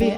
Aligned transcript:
Med 0.00 0.10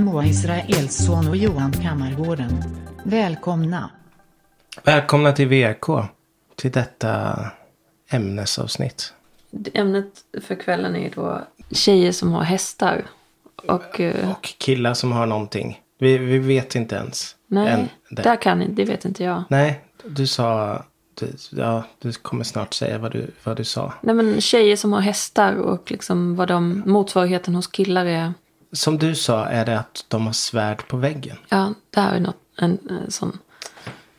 Moa 0.00 0.26
Israelsson 0.26 1.28
och 1.28 1.36
Johan 1.36 1.72
Kammargården. 1.72 2.50
Välkomna. 3.04 3.90
Välkomna 4.84 5.32
till 5.32 5.48
VK. 5.48 5.86
Till 6.56 6.70
detta 6.70 7.38
ämnesavsnitt. 8.10 9.14
Ämnet 9.74 10.24
för 10.42 10.54
kvällen 10.54 10.96
är 10.96 11.10
då 11.14 11.46
tjejer 11.70 12.12
som 12.12 12.32
har 12.32 12.42
hästar. 12.42 13.06
Och, 13.56 14.00
Och 14.30 14.54
killar 14.58 14.94
som 14.94 15.12
har 15.12 15.26
någonting. 15.26 15.80
Vi, 16.00 16.18
vi 16.18 16.38
vet 16.38 16.74
inte 16.74 16.94
ens. 16.96 17.36
nej, 17.46 17.68
än 17.68 17.88
det. 18.10 18.22
där 18.22 18.36
kan 18.36 18.74
det 18.74 18.84
vet 18.84 19.04
inte 19.04 19.24
jag. 19.24 19.42
Nej, 19.48 19.84
du 20.04 20.26
sa... 20.26 20.82
Du, 21.14 21.26
ja, 21.50 21.84
du 21.98 22.12
kommer 22.12 22.44
snart 22.44 22.74
säga 22.74 22.98
vad 22.98 23.12
du, 23.12 23.30
vad 23.44 23.56
du 23.56 23.64
sa. 23.64 23.94
Nej 24.00 24.14
men 24.14 24.40
tjejer 24.40 24.76
som 24.76 24.92
har 24.92 25.00
hästar 25.00 25.54
och 25.54 25.90
liksom 25.90 26.36
vad 26.36 26.48
de, 26.48 26.82
motsvarigheten 26.86 27.54
hos 27.54 27.66
killar 27.66 28.06
är. 28.06 28.32
Som 28.72 28.98
du 28.98 29.14
sa 29.14 29.44
är 29.46 29.66
det 29.66 29.78
att 29.78 30.04
de 30.08 30.26
har 30.26 30.32
svärd 30.32 30.88
på 30.88 30.96
väggen. 30.96 31.36
Ja, 31.48 31.74
det 31.90 32.00
här 32.00 32.16
är 32.16 32.20
något, 32.20 32.36
en, 32.58 32.78
en 32.90 33.10
sån, 33.10 33.38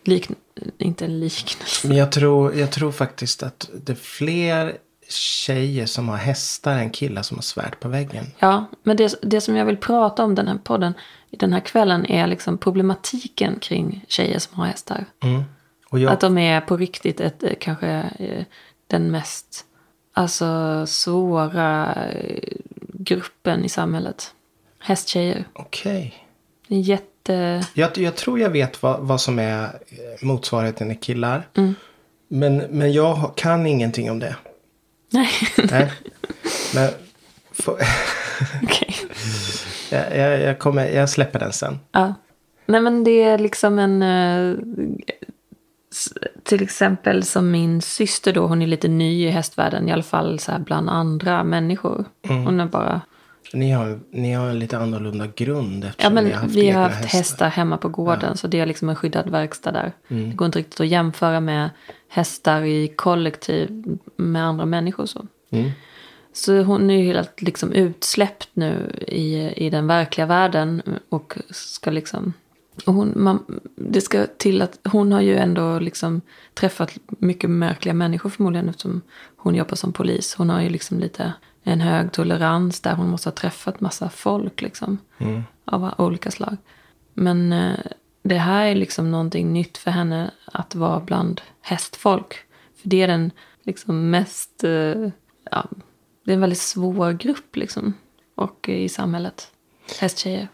lik, 0.04 0.30
inte 0.78 1.06
en 1.06 1.20
liknelse. 1.20 1.88
Men 1.88 1.98
jag 1.98 2.12
tror, 2.12 2.56
jag 2.56 2.72
tror 2.72 2.92
faktiskt 2.92 3.44
att 3.44 3.70
det 3.86 3.92
är 3.92 3.96
fler 3.96 4.78
tjejer 5.10 5.86
som 5.86 6.10
har 6.10 6.18
hästar 6.18 6.78
än 6.78 6.90
killar 6.90 7.22
som 7.22 7.38
har 7.38 7.42
svärd 7.42 7.80
på 7.80 7.88
väggen. 7.88 8.26
Ja, 8.40 8.66
men 8.84 8.98
det, 8.98 9.16
det 9.22 9.42
som 9.42 9.56
jag 9.56 9.66
vill 9.66 9.78
prata 9.78 10.24
om 10.24 10.36
den 10.36 10.48
här 10.48 10.58
podden, 10.64 10.94
den 11.38 11.54
här 11.54 11.60
kvällen 11.60 12.06
är 12.06 12.28
liksom 12.28 12.58
problematiken 12.58 13.60
kring 13.60 14.06
tjejer 14.08 14.40
som 14.40 14.60
har 14.60 14.66
hästar. 14.66 15.06
Mm. 15.24 15.44
Jag, 15.92 16.12
Att 16.14 16.20
de 16.20 16.38
är 16.38 16.62
på 16.62 16.78
riktigt 16.78 17.20
ett, 17.20 17.44
eh, 17.44 17.52
kanske 17.60 17.88
eh, 18.20 18.44
den 18.88 19.12
mest 19.12 19.66
alltså, 20.14 20.86
svåra 20.88 21.96
eh, 22.12 22.44
gruppen 22.94 23.66
i 23.66 23.70
samhället. 23.70 24.34
Hästtjejer. 24.80 25.46
Okej. 25.54 26.14
En 26.68 26.82
jätte... 26.82 27.66
Jag, 27.74 27.98
jag 27.98 28.16
tror 28.16 28.40
jag 28.40 28.50
vet 28.50 28.84
vad, 28.84 29.00
vad 29.00 29.22
som 29.22 29.40
är 29.40 29.70
motsvarigheten 30.22 30.92
i 30.92 30.96
killar. 30.96 31.48
Mm. 31.58 31.76
Men, 32.28 32.58
men 32.58 32.94
jag 32.94 33.34
kan 33.36 33.66
ingenting 33.66 34.12
om 34.12 34.20
det. 34.20 34.36
Nej, 35.10 35.30
Nej. 35.58 35.92
Men 36.76 36.90
få- 37.52 37.78
okej. 38.64 38.96
Jag, 39.92 40.18
jag, 40.18 40.42
jag, 40.42 40.60
kommer, 40.60 40.88
jag 40.90 41.10
släpper 41.10 41.40
den 41.40 41.54
sen. 41.54 41.80
Ja. 41.92 42.14
Nej 42.66 42.82
men 42.82 43.04
det 43.04 43.24
är 43.24 43.38
liksom 43.38 43.80
en... 43.80 44.02
eh, 44.02 44.58
till 46.44 46.64
exempel 46.64 47.24
som 47.24 47.52
min 47.52 47.82
syster 47.82 48.34
då, 48.34 48.48
hon 48.48 48.62
är 48.62 48.68
lite 48.68 48.88
ny 48.88 49.28
i 49.28 49.30
hästvärlden. 49.30 49.90
I 49.90 49.92
alla 49.92 50.04
fall 50.04 50.40
så 50.40 50.52
här 50.52 50.60
bland 50.60 50.90
andra 50.90 51.44
människor. 51.44 52.06
Hon 52.28 52.60
är 52.60 52.66
bara... 52.66 53.02
Ni 53.54 53.72
har, 53.72 54.00
ni 54.12 54.34
har 54.34 54.50
en 54.50 54.60
lite 54.60 54.78
annorlunda 54.78 55.28
grund 55.36 55.84
Ja 55.84 55.90
eftersom 55.90 56.14
men 56.14 56.24
ni 56.24 56.32
har 56.32 56.42
haft 56.42 56.56
vi 56.56 56.70
har 56.70 56.82
haft 56.82 57.06
hästar. 57.14 57.50
hemma 57.50 57.78
på 57.78 57.90
gården. 57.90 58.38
Så 58.38 58.48
det 58.48 58.60
är 58.60 58.66
liksom 58.66 58.90
en 58.90 58.96
skyddad 58.96 59.30
verkstad 59.30 59.72
där. 59.72 59.92
Det 60.08 60.36
går 60.36 60.46
inte 60.46 60.60
riktigt 60.60 60.80
att 60.80 60.88
jämföra 60.88 61.40
med 61.40 61.70
hästar 62.10 62.62
i 62.62 62.88
kollektiv 62.96 63.84
med 64.16 64.46
andra 64.46 64.66
människor. 64.66 65.06
Så. 65.06 65.26
Mm. 65.50 65.72
Så 66.34 66.62
hon 66.62 66.90
är 66.90 66.98
ju 66.98 67.04
helt 67.04 67.42
liksom 67.42 67.72
utsläppt 67.72 68.50
nu 68.54 69.04
i, 69.08 69.54
i 69.66 69.70
den 69.70 69.88
verkliga 69.88 70.26
världen. 70.26 70.82
Och 71.10 71.38
ska 71.50 71.92
liksom... 71.92 72.34
Och 72.86 72.94
hon, 72.94 73.14
man, 73.16 73.60
det 73.76 74.02
ska 74.02 74.26
till 74.38 74.62
att 74.62 74.80
hon 74.92 75.12
har 75.12 75.22
ju 75.22 75.38
ändå 75.38 75.80
liksom 75.80 76.22
träffat 76.54 76.98
mycket 77.08 77.50
märkliga 77.50 77.94
människor 77.94 78.30
förmodligen 78.30 78.70
eftersom 78.70 79.02
hon 79.36 79.56
jobbar 79.56 79.76
som 79.76 79.94
polis. 79.94 80.36
Hon 80.36 80.50
har 80.50 80.62
ju 80.62 80.70
liksom 80.70 81.00
lite 81.00 81.34
en 81.64 81.82
hög 81.82 82.12
tolerans 82.12 82.82
där 82.82 82.94
hon 82.94 83.10
måste 83.10 83.30
ha 83.30 83.36
träffat 83.36 83.82
massa 83.82 84.10
folk 84.10 84.62
liksom. 84.62 84.98
Av 85.66 85.94
olika 85.98 86.32
slag. 86.32 86.58
Men 87.14 87.54
eh, 87.54 87.80
det 88.24 88.38
här 88.38 88.66
är 88.66 88.76
liksom 88.76 89.12
någonting 89.12 89.54
nytt 89.54 89.78
för 89.78 89.92
henne 89.92 90.32
att 90.46 90.76
vara 90.76 91.00
bland 91.00 91.42
hästfolk. 91.62 92.36
För 92.82 92.90
det 92.90 93.02
är 93.02 93.08
den 93.08 93.32
liksom 93.64 94.10
mest, 94.10 94.64
eh, 94.64 95.10
ja, 95.52 95.66
det 96.24 96.32
är 96.32 96.36
en 96.36 96.42
väldigt 96.42 96.60
svår 96.60 97.12
grupp 97.12 97.56
liksom. 97.56 97.94
Och 98.36 98.70
eh, 98.70 98.76
i 98.76 98.90
samhället. 98.90 99.48
Hästtjejer. 100.00 100.48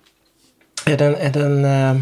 Är 0.86 0.98
den, 0.98 1.16
är 1.16 1.30
den 1.30 1.66
eh, 1.66 2.02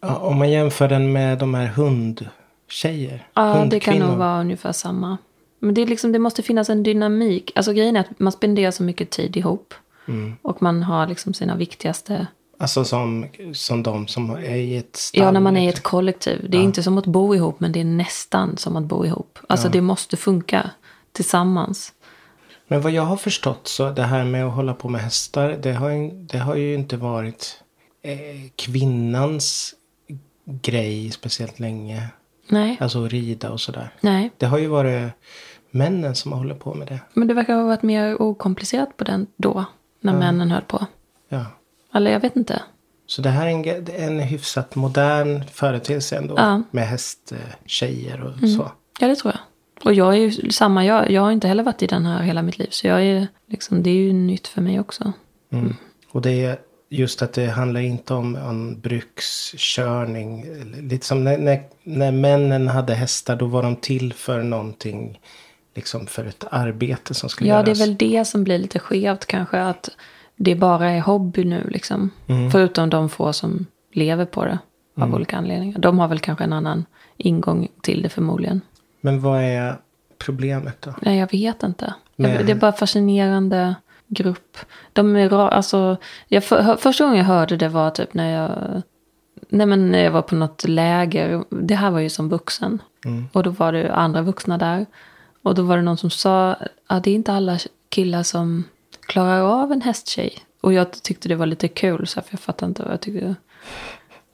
ja, 0.00 0.16
om 0.16 0.38
man 0.38 0.50
jämför 0.50 0.88
den 0.88 1.12
med 1.12 1.38
de 1.38 1.54
här 1.54 1.66
hundtjejer. 1.66 3.28
Ja, 3.34 3.42
det 3.42 3.52
kan 3.52 3.60
hundkvinnor. 3.60 4.06
nog 4.06 4.16
vara 4.16 4.40
ungefär 4.40 4.72
samma. 4.72 5.18
Men 5.58 5.74
det, 5.74 5.82
är 5.82 5.86
liksom, 5.86 6.12
det 6.12 6.18
måste 6.18 6.42
finnas 6.42 6.70
en 6.70 6.82
dynamik. 6.82 7.52
Alltså 7.54 7.72
grejen 7.72 7.96
är 7.96 8.00
att 8.00 8.20
man 8.20 8.32
spenderar 8.32 8.70
så 8.70 8.82
mycket 8.82 9.10
tid 9.10 9.36
ihop. 9.36 9.74
Mm. 10.08 10.36
Och 10.42 10.62
man 10.62 10.82
har 10.82 11.06
liksom 11.06 11.34
sina 11.34 11.56
viktigaste... 11.56 12.26
Alltså 12.58 12.84
som, 12.84 13.26
som 13.52 13.82
de 13.82 14.06
som 14.08 14.30
är 14.30 14.56
i 14.56 14.76
ett 14.76 14.96
stall. 14.96 15.24
Ja, 15.24 15.30
när 15.30 15.40
man 15.40 15.56
är 15.56 15.60
i 15.60 15.68
ett 15.68 15.74
liksom. 15.74 15.90
kollektiv. 15.90 16.46
Det 16.48 16.56
är 16.56 16.62
inte 16.62 16.82
som 16.82 16.98
att 16.98 17.06
bo 17.06 17.34
ihop, 17.34 17.60
men 17.60 17.72
det 17.72 17.80
är 17.80 17.84
nästan 17.84 18.56
som 18.56 18.76
att 18.76 18.84
bo 18.84 19.04
ihop. 19.04 19.38
Alltså 19.48 19.68
det 19.68 19.80
måste 19.80 20.16
funka 20.16 20.70
tillsammans. 21.12 21.92
Men 22.68 22.80
vad 22.80 22.92
jag 22.92 23.02
har 23.02 23.16
förstått 23.16 23.68
så 23.68 23.90
det 23.90 24.02
här 24.02 24.24
med 24.24 24.44
att 24.46 24.54
hålla 24.54 24.74
på 24.74 24.88
med 24.88 25.00
hästar. 25.00 25.58
Det 25.62 25.72
har, 25.72 25.90
ju- 25.90 26.10
det 26.10 26.38
har 26.38 26.54
ju 26.54 26.74
inte 26.74 26.96
varit 26.96 27.62
eh, 28.02 28.18
kvinnans 28.56 29.74
grej 30.44 31.10
speciellt 31.10 31.60
länge. 31.60 32.08
Nej, 32.48 32.76
Alltså 32.80 33.04
att 33.04 33.10
rida 33.12 33.50
och 33.50 33.60
sådär. 33.60 33.90
nej. 34.00 34.30
Det 34.38 34.46
har 34.46 34.58
ju 34.58 34.66
varit 34.66 35.12
männen 35.70 36.14
som 36.14 36.32
har 36.32 36.38
hållit 36.38 36.60
på 36.60 36.74
med 36.74 36.88
det. 36.88 37.00
Men 37.14 37.28
det 37.28 37.34
verkar 37.34 37.54
ha 37.56 37.62
varit 37.64 37.82
mer 37.82 38.22
okomplicerat 38.22 38.96
på 38.96 39.04
den 39.04 39.26
då. 39.36 39.64
När 40.00 40.12
männen 40.18 40.50
höll 40.50 40.62
på. 40.62 40.86
Ja. 41.28 41.44
Eller 41.94 42.10
jag 42.12 42.20
vet 42.20 42.36
inte. 42.36 42.62
Så 43.06 43.22
det 43.22 43.28
här 43.30 43.46
är 43.46 43.50
en, 43.50 43.88
en 44.02 44.20
hyfsat 44.20 44.74
modern 44.74 45.44
företeelse 45.52 46.16
ändå. 46.16 46.34
Ja. 46.36 46.42
Mm. 46.48 46.64
Med 46.70 46.88
hästtjejer 46.88 48.20
och 48.22 48.48
så. 48.48 48.70
Ja, 49.00 49.08
det 49.08 49.16
tror 49.16 49.34
jag. 49.34 49.40
Och 49.82 49.94
jag 49.94 50.14
är 50.14 50.18
ju 50.18 50.50
samma. 50.50 50.84
Jag, 50.84 51.10
jag 51.10 51.22
har 51.22 51.32
inte 51.32 51.48
heller 51.48 51.62
varit 51.62 51.82
i 51.82 51.86
den 51.86 52.06
här 52.06 52.22
hela 52.22 52.42
mitt 52.42 52.58
liv. 52.58 52.68
Så 52.70 52.86
jag 52.86 53.02
är 53.02 53.28
liksom, 53.46 53.82
det 53.82 53.90
är 53.90 53.94
ju 53.94 54.12
nytt 54.12 54.46
för 54.48 54.60
mig 54.60 54.80
också. 54.80 55.12
Mm. 55.52 55.74
Och 56.10 56.22
det 56.22 56.44
är 56.44 56.58
just 56.90 57.22
att 57.22 57.32
det 57.32 57.46
handlar 57.46 57.80
inte 57.80 58.14
om 58.14 58.36
en 58.36 58.80
brukskörning. 58.80 60.44
Lite 60.90 61.06
som 61.06 61.24
när, 61.24 61.38
när, 61.38 61.62
när 61.82 62.12
männen 62.12 62.68
hade 62.68 62.94
hästar 62.94 63.36
då 63.36 63.46
var 63.46 63.62
de 63.62 63.76
till 63.76 64.12
för 64.12 64.42
någonting. 64.42 65.20
Liksom 65.74 66.06
för 66.06 66.24
ett 66.24 66.44
arbete 66.50 67.14
som 67.14 67.28
skulle 67.28 67.50
Ja, 67.50 67.54
göras. 67.54 67.78
det 67.78 67.84
är 67.84 67.86
väl 67.86 67.96
det 67.96 68.24
som 68.24 68.44
blir 68.44 68.58
lite 68.58 68.78
skevt 68.78 69.26
kanske. 69.26 69.60
Att 69.60 69.88
det 70.36 70.54
bara 70.54 70.90
är 70.90 71.00
hobby 71.00 71.44
nu 71.44 71.68
liksom. 71.70 72.10
Mm. 72.26 72.50
Förutom 72.50 72.90
de 72.90 73.08
få 73.08 73.32
som 73.32 73.66
lever 73.92 74.24
på 74.24 74.44
det. 74.44 74.58
Av 74.96 75.14
olika 75.14 75.36
anledningar. 75.36 75.78
De 75.78 75.98
har 75.98 76.08
väl 76.08 76.18
kanske 76.18 76.44
en 76.44 76.52
annan 76.52 76.84
ingång 77.16 77.68
till 77.82 78.02
det 78.02 78.08
förmodligen. 78.08 78.60
Men 79.04 79.20
vad 79.20 79.42
är 79.42 79.76
problemet 80.18 80.82
då? 80.82 80.94
Nej, 81.02 81.18
jag 81.18 81.32
vet 81.32 81.62
inte. 81.62 81.94
Men- 82.16 82.46
det 82.46 82.52
är 82.52 82.56
bara 82.56 82.72
fascinerande 82.72 83.74
grupp. 84.06 84.56
De 84.92 85.16
är 85.16 85.28
ra, 85.28 85.48
alltså, 85.48 85.96
jag, 86.28 86.44
för, 86.44 86.76
första 86.76 87.04
gången 87.04 87.18
jag 87.18 87.24
hörde 87.24 87.56
det 87.56 87.68
var 87.68 87.90
typ 87.90 88.14
när 88.14 88.30
jag, 88.30 88.82
nej 89.48 89.66
men 89.66 89.90
när 89.90 90.04
jag 90.04 90.10
var 90.10 90.22
på 90.22 90.34
något 90.34 90.68
läger. 90.68 91.44
Det 91.50 91.74
här 91.74 91.90
var 91.90 92.00
ju 92.00 92.10
som 92.10 92.28
vuxen. 92.28 92.82
Och 93.32 93.42
då 93.42 93.50
var 93.50 93.72
det 93.72 93.94
andra 93.94 94.22
vuxna 94.22 94.58
där. 94.58 94.86
Och 95.42 95.54
då 95.54 95.62
var 95.62 95.76
det 95.76 95.82
någon 95.82 95.96
som 95.98 96.10
sa 96.10 96.56
att 96.86 97.04
det 97.04 97.10
är 97.10 97.14
inte 97.14 97.32
alla 97.32 97.58
killar 97.88 98.22
som 98.22 98.64
klarar 99.00 99.40
av 99.62 99.72
en 99.72 99.82
hästtjej. 99.82 100.32
Och 100.60 100.72
jag 100.72 101.02
tyckte 101.02 101.28
det 101.28 101.34
var 101.36 101.46
lite 101.46 101.68
kul, 101.68 102.06
så 102.06 102.20
här, 102.20 102.24
för 102.24 102.32
jag 102.34 102.40
fattade 102.40 102.68
inte 102.68 102.82
vad 102.82 102.92
jag 102.92 103.00
tyckte. 103.00 103.34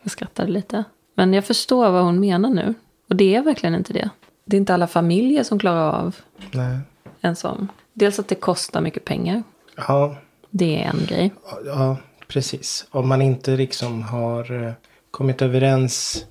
Jag 0.02 0.12
skrattade 0.12 0.52
lite. 0.52 0.84
Men 1.14 1.32
jag 1.34 1.44
förstår 1.44 1.90
vad 1.90 2.04
hon 2.04 2.20
menar 2.20 2.50
nu. 2.50 2.74
Och 3.08 3.16
det 3.16 3.34
är 3.36 3.42
verkligen 3.42 3.74
inte 3.74 3.92
det. 3.92 4.10
Det 4.50 4.56
är 4.56 4.58
inte 4.58 4.74
alla 4.74 4.86
familjer 4.86 5.42
som 5.42 5.58
klarar 5.58 5.92
av 5.92 6.16
Nej. 6.52 6.78
en 7.20 7.36
sån. 7.36 7.68
Dels 7.92 8.18
att 8.18 8.28
det 8.28 8.34
kostar 8.34 8.80
mycket 8.80 9.04
pengar. 9.04 9.42
Ja, 9.76 10.16
Det 10.50 10.82
är 10.82 10.88
en 10.90 11.06
grej. 11.06 11.32
ja, 11.64 11.96
precis. 12.28 12.86
Om 12.90 13.08
man 13.08 13.22
inte 13.22 13.50
liksom 13.56 14.02
har 14.02 14.66
eh, 14.66 14.72
kommit 15.10 15.42
överens 15.42 16.24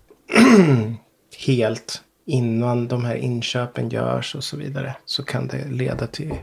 helt 1.48 2.04
innan 2.25 2.88
de 2.88 3.06
här 3.06 3.16
inköpen 3.16 3.89
görs 3.89 4.36
och 4.36 4.44
så 4.44 4.57
vidare. 4.57 4.95
Så 5.06 5.24
kan 5.24 5.48
det 5.48 5.66
leda 5.68 6.07
till 6.07 6.33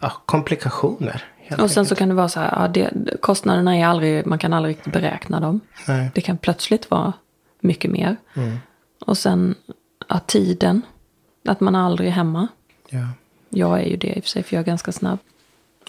ja, 0.00 0.12
komplikationer. 0.26 1.24
Och 1.50 1.58
sen 1.58 1.68
så 1.70 1.80
enkelt. 1.80 1.98
kan 1.98 2.08
det 2.08 2.14
vara 2.14 2.28
så 2.28 2.40
här, 2.40 2.62
ja, 2.62 2.68
det, 2.68 2.90
kostnaderna 3.20 3.76
är 3.76 3.86
aldrig, 3.86 4.26
man 4.26 4.38
kan 4.38 4.52
aldrig 4.52 4.76
riktigt 4.76 4.92
beräkna 4.92 5.40
dem. 5.40 5.60
Nej. 5.88 6.10
Det 6.14 6.20
kan 6.20 6.38
plötsligt 6.38 6.90
vara 6.90 7.12
mycket 7.60 7.90
mer. 7.90 8.16
Och 9.06 9.18
sen 9.18 9.54
ja, 10.08 10.18
tiden, 10.26 10.82
att 11.44 11.60
man 11.60 11.74
aldrig 11.74 12.08
är 12.08 12.12
hemma. 12.12 12.48
Ja. 12.88 13.06
Jag 13.48 13.80
är 13.80 13.84
ju 13.84 13.96
det 13.96 14.16
i 14.16 14.20
och 14.20 14.24
för 14.24 14.30
sig, 14.30 14.42
för 14.42 14.56
jag 14.56 14.60
är 14.60 14.66
ganska 14.66 14.92
snabb. 14.92 15.18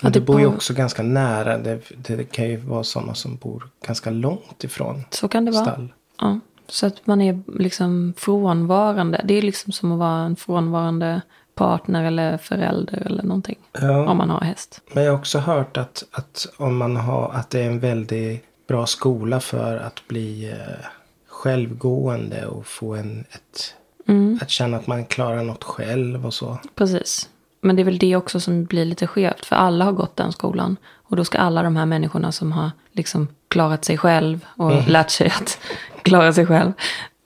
Men 0.01 0.11
det 0.11 0.19
det 0.19 0.25
bor 0.25 0.39
ju 0.39 0.45
också 0.45 0.73
ganska 0.73 1.03
nära. 1.03 1.57
Det, 1.57 1.81
det 1.97 2.23
kan 2.23 2.49
ju 2.49 2.57
vara 2.57 2.83
sådana 2.83 3.13
som 3.13 3.35
bor 3.35 3.69
ganska 3.85 4.09
långt 4.09 4.63
ifrån 4.63 5.03
Så 5.09 5.27
kan 5.27 5.45
det 5.45 5.51
vara. 5.51 5.63
stall. 5.63 5.93
Ja. 6.19 6.39
Så 6.67 6.85
att 6.85 7.07
man 7.07 7.21
är 7.21 7.41
liksom 7.59 8.13
frånvarande. 8.17 9.21
Det 9.25 9.33
är 9.33 9.41
liksom 9.41 9.73
som 9.73 9.91
att 9.91 9.99
vara 9.99 10.19
en 10.19 10.35
frånvarande 10.35 11.21
partner 11.55 12.03
eller 12.03 12.37
förälder 12.37 13.03
eller 13.05 13.23
någonting. 13.23 13.57
Ja. 13.71 14.07
Om 14.09 14.17
man 14.17 14.29
har 14.29 14.41
häst. 14.41 14.81
Men 14.93 15.03
jag 15.03 15.11
har 15.11 15.19
också 15.19 15.39
hört 15.39 15.77
att, 15.77 16.03
att, 16.11 16.47
om 16.57 16.77
man 16.77 16.95
har, 16.95 17.31
att 17.33 17.49
det 17.49 17.59
är 17.59 17.67
en 17.67 17.79
väldigt 17.79 18.45
bra 18.67 18.85
skola 18.85 19.39
för 19.39 19.77
att 19.77 20.07
bli 20.07 20.49
eh, 20.51 20.85
självgående 21.27 22.45
och 22.45 22.65
få 22.67 22.95
en, 22.95 23.25
ett, 23.31 23.75
Mm. 24.09 24.39
att 24.41 24.49
känna 24.49 24.77
att 24.77 24.87
man 24.87 25.05
klarar 25.05 25.43
något 25.43 25.63
själv 25.63 26.25
och 26.25 26.33
så. 26.33 26.57
Precis. 26.75 27.29
Men 27.61 27.75
det 27.75 27.81
är 27.81 27.83
väl 27.83 27.97
det 27.97 28.15
också 28.15 28.39
som 28.39 28.65
blir 28.65 28.85
lite 28.85 29.07
skevt. 29.07 29.45
För 29.45 29.55
alla 29.55 29.85
har 29.85 29.91
gått 29.91 30.15
den 30.15 30.31
skolan. 30.31 30.77
Och 30.91 31.15
då 31.15 31.25
ska 31.25 31.37
alla 31.37 31.63
de 31.63 31.75
här 31.75 31.85
människorna 31.85 32.31
som 32.31 32.51
har 32.51 32.71
liksom 32.91 33.27
klarat 33.47 33.85
sig 33.85 33.97
själv 33.97 34.45
och 34.57 34.87
lärt 34.87 35.09
sig 35.09 35.27
att 35.27 35.59
klara 36.03 36.33
sig 36.33 36.45
själv. 36.45 36.71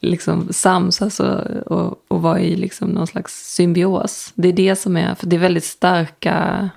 Liksom 0.01 0.47
samsas 0.53 1.19
och, 1.19 1.39
och, 1.65 1.95
och 2.07 2.21
vara 2.21 2.39
i 2.39 2.55
liksom 2.55 2.89
någon 2.89 3.07
slags 3.07 3.53
symbios. 3.55 4.31
Det 4.35 4.47
är 4.47 4.53
det 4.53 4.75
som 4.75 4.97
är, 4.97 5.15
för 5.15 5.27
det 5.27 5.35
är 5.35 5.39
väldigt 5.39 5.63
starka, 5.63 6.69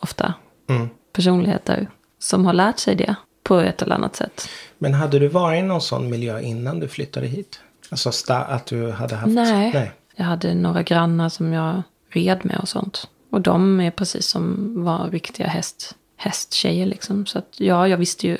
ofta, 0.00 0.34
Mm. 0.68 0.88
personligheter 1.12 1.88
som 2.18 2.46
har 2.46 2.52
lärt 2.52 2.78
sig 2.78 2.94
det 2.96 3.14
på 3.42 3.58
ett 3.58 3.82
eller 3.82 3.94
annat 3.94 4.16
sätt. 4.16 4.48
Men 4.78 4.94
hade 4.94 5.18
du 5.18 5.28
varit 5.28 5.58
i 5.58 5.62
någon 5.62 5.80
sån 5.80 6.10
miljö 6.10 6.40
innan 6.40 6.80
du 6.80 6.88
flyttade 6.88 7.26
hit? 7.26 7.60
Alltså 7.94 8.32
att 8.32 8.66
du 8.66 8.90
hade 8.90 9.14
haft... 9.14 9.32
Nej. 9.32 9.70
Nej. 9.74 9.92
Jag 10.16 10.24
hade 10.24 10.54
några 10.54 10.82
grannar 10.82 11.28
som 11.28 11.52
jag 11.52 11.82
red 12.08 12.40
med 12.42 12.58
och 12.58 12.68
sånt. 12.68 13.08
Och 13.30 13.40
de 13.40 13.80
är 13.80 13.90
precis 13.90 14.26
som 14.26 14.72
var 14.84 15.10
riktiga 15.10 15.46
häst, 15.46 15.94
hästtjejer 16.16 16.86
liksom. 16.86 17.26
Så 17.26 17.38
att 17.38 17.48
ja, 17.56 17.88
jag 17.88 17.96
visste 17.96 18.26
ju 18.26 18.38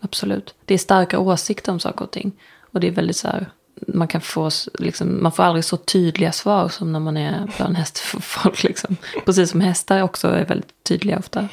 absolut. 0.00 0.54
Det 0.64 0.74
är 0.74 0.78
starka 0.78 1.18
åsikter 1.18 1.72
om 1.72 1.80
saker 1.80 2.04
och 2.04 2.10
ting. 2.10 2.32
Och 2.72 2.80
det 2.80 2.86
är 2.86 2.92
väldigt 2.92 3.16
så 3.16 3.28
här, 3.28 3.46
man 3.86 4.08
kan 4.08 4.20
få, 4.20 4.50
liksom, 4.78 5.22
man 5.22 5.32
får 5.32 5.42
aldrig 5.42 5.64
så 5.64 5.76
tydliga 5.76 6.32
svar 6.32 6.68
som 6.68 6.92
när 6.92 7.00
man 7.00 7.16
är 7.16 7.52
bland 7.56 7.76
hästfolk 7.76 8.62
liksom. 8.68 8.96
Precis 9.24 9.50
som 9.50 9.60
hästar 9.60 10.02
också 10.02 10.28
är 10.28 10.44
väldigt 10.44 10.84
tydliga 10.84 11.18
ofta. 11.18 11.48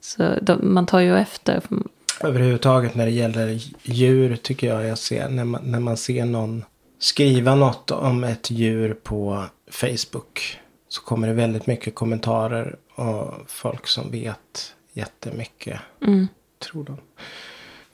Så 0.00 0.34
de, 0.42 0.74
man 0.74 0.86
tar 0.86 1.00
ju 1.00 1.18
efter. 1.18 1.60
Överhuvudtaget 2.20 2.94
när 2.94 3.06
det 3.06 3.12
gäller 3.12 3.60
djur 3.82 4.36
tycker 4.36 4.66
jag 4.66 4.86
jag 4.86 4.98
ser 4.98 5.28
när 5.28 5.44
man, 5.44 5.60
när 5.64 5.80
man 5.80 5.96
ser 5.96 6.24
någon 6.24 6.64
skriva 7.02 7.54
något 7.54 7.90
om 7.90 8.24
ett 8.24 8.50
djur 8.50 8.94
på 8.94 9.44
Facebook. 9.70 10.58
Så 10.88 11.02
kommer 11.02 11.28
det 11.28 11.34
väldigt 11.34 11.66
mycket 11.66 11.94
kommentarer 11.94 12.76
och 12.94 13.34
folk 13.46 13.86
som 13.86 14.10
vet 14.10 14.74
jättemycket. 14.92 15.80
Mm. 16.06 16.28
Tror 16.70 16.84
de. 16.84 16.96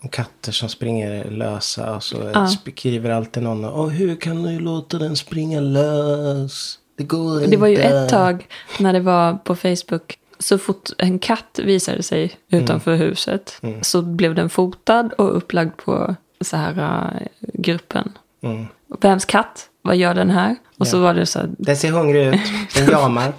Om 0.02 0.08
katter 0.08 0.52
som 0.52 0.68
springer 0.68 1.24
lösa 1.24 1.96
och 1.96 2.02
så 2.02 2.30
Ja. 2.34 2.46
skriver 2.46 3.10
alltid 3.10 3.42
någon. 3.42 3.64
Och 3.64 3.90
hur 3.90 4.16
kan 4.16 4.42
du 4.42 4.58
låta 4.60 4.98
den 4.98 5.16
springa 5.16 5.60
lös? 5.60 6.78
Det 6.96 7.04
går 7.04 7.38
inte. 7.38 7.50
Det 7.50 7.56
var 7.56 7.68
ju 7.68 7.76
ett 7.76 8.08
tag 8.08 8.46
när 8.78 8.92
det 8.92 9.00
var 9.00 9.34
på 9.34 9.56
Facebook. 9.56 10.18
Så 10.38 10.58
fort 10.58 10.90
en 10.98 11.18
katt 11.18 11.60
visade 11.62 12.02
sig 12.02 12.38
utanför 12.50 12.94
huset 12.94 13.60
så 13.82 14.02
blev 14.02 14.34
den 14.34 14.50
fotad 14.50 15.12
och 15.18 15.36
upplagd 15.36 15.76
på 15.76 16.14
så 16.40 16.56
här 16.56 16.78
äh, 17.20 17.28
gruppen. 17.52 18.12
Mm. 18.42 18.66
Vems 19.00 19.24
katt? 19.24 19.68
Vad 19.82 19.96
gör 19.96 20.14
den 20.14 20.30
här? 20.30 20.56
Och 20.78 20.86
så 20.86 20.98
var 21.00 21.14
det 21.14 21.26
så 21.26 21.38
här, 21.38 21.48
Den 21.58 21.76
ser 21.76 21.90
hungrig 21.90 22.26
ut. 22.26 22.40
Den 22.74 22.86
jamar. 22.90 23.32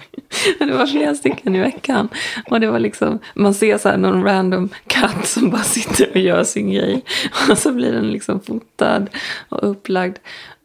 det 0.58 0.72
var 0.72 0.86
flera 0.86 1.14
stycken 1.14 1.56
i 1.56 1.60
veckan. 1.60 2.08
Och 2.50 2.60
det 2.60 2.70
var 2.70 2.78
liksom, 2.78 3.18
man 3.34 3.54
ser 3.54 3.78
så 3.78 3.88
här 3.88 3.96
någon 3.96 4.24
random 4.24 4.68
katt 4.86 5.26
som 5.26 5.50
bara 5.50 5.62
sitter 5.62 6.10
och 6.10 6.16
gör 6.16 6.44
sin 6.44 6.72
grej. 6.72 7.04
Och 7.50 7.58
så 7.58 7.72
blir 7.72 7.92
den 7.92 8.08
liksom 8.08 8.40
fotad 8.40 9.06
och 9.48 9.70
upplagd 9.70 10.16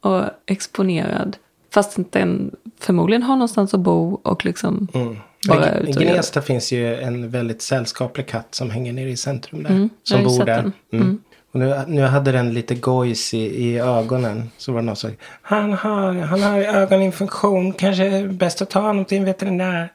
och 0.01 0.23
exponerad. 0.45 1.37
Fast 1.73 1.97
den 2.11 2.51
förmodligen 2.79 3.23
har 3.23 3.35
någonstans 3.35 3.73
att 3.73 3.79
bo 3.79 4.19
och 4.23 4.45
liksom 4.45 4.87
Mm. 4.93 5.17
bara 5.47 5.79
I. 5.79 5.91
Gnesta 5.91 6.41
finns 6.41 6.71
ju 6.71 6.95
en 6.95 7.29
väldigt 7.29 7.61
sällskaplig 7.61 8.27
katt 8.27 8.55
som 8.55 8.69
hänger 8.69 8.93
nere 8.93 9.09
i 9.09 9.17
centrum 9.17 9.63
där. 9.63 9.69
Mm, 9.69 9.89
som 10.03 10.23
bor 10.23 10.45
där. 10.45 10.45
den. 10.45 10.73
Mm. 11.01 11.19
Och 11.55 11.61
nu, 11.61 11.83
nu 11.87 12.01
hade 12.01 12.31
den 12.31 12.53
lite 12.53 12.75
gojs 12.75 13.33
i, 13.33 13.37
i 13.37 13.79
ögonen. 13.79 14.51
Så 14.57 14.71
var 14.71 14.79
det 14.81 14.85
någon 14.85 14.95
som 14.95 15.09
sa, 15.09 15.15
han 15.41 15.73
har, 15.73 16.13
han 16.13 16.41
har 16.43 16.59
ögoninfektion. 16.59 17.73
Kanske 17.73 18.03
är 18.05 18.21
det 18.21 18.27
bäst 18.27 18.61
att 18.61 18.69
ta 18.69 18.79
honom 18.79 19.05
till 19.05 19.17
en 19.17 19.25
veterinär. 19.25 19.93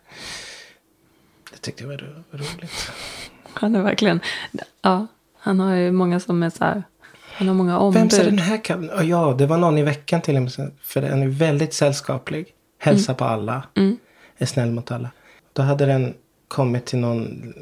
Det 1.53 1.59
tyckte 1.59 1.83
jag 1.83 1.89
var 1.89 1.97
ro- 1.97 2.23
roligt. 2.33 2.93
Han 3.53 3.75
är 3.75 3.83
verkligen, 3.83 4.21
ja, 4.83 5.07
han 5.39 5.61
har 5.61 5.75
ju 5.75 5.93
många 5.93 6.21
som 6.21 6.43
är 6.43 6.51
så 6.51 6.65
här, 6.65 6.83
han 7.33 7.49
har 7.49 7.55
många 7.55 7.79
ombud. 7.79 8.01
Vems 8.01 8.19
är 8.19 8.25
den 8.25 8.39
här? 8.39 8.61
Oh, 8.69 9.09
ja, 9.09 9.35
det 9.39 9.47
var 9.47 9.57
någon 9.59 9.79
i 9.79 9.83
veckan 9.83 10.21
till 10.21 10.37
och 10.37 10.43
med. 10.43 10.71
För 10.83 11.01
den 11.03 11.23
är 11.23 11.29
väldigt 11.29 11.75
sällskaplig. 11.75 12.47
Hälsar 12.79 13.15
på 13.15 13.25
alla. 13.25 13.63
Mm. 13.77 13.97
Är 14.39 14.47
snäll 14.47 14.71
mot 14.71 14.91
alla. 14.91 15.11
Då 15.53 15.63
hade 15.63 15.87
den 15.87 16.15
kommit 16.49 16.87
till 16.87 16.99
någon 16.99 17.53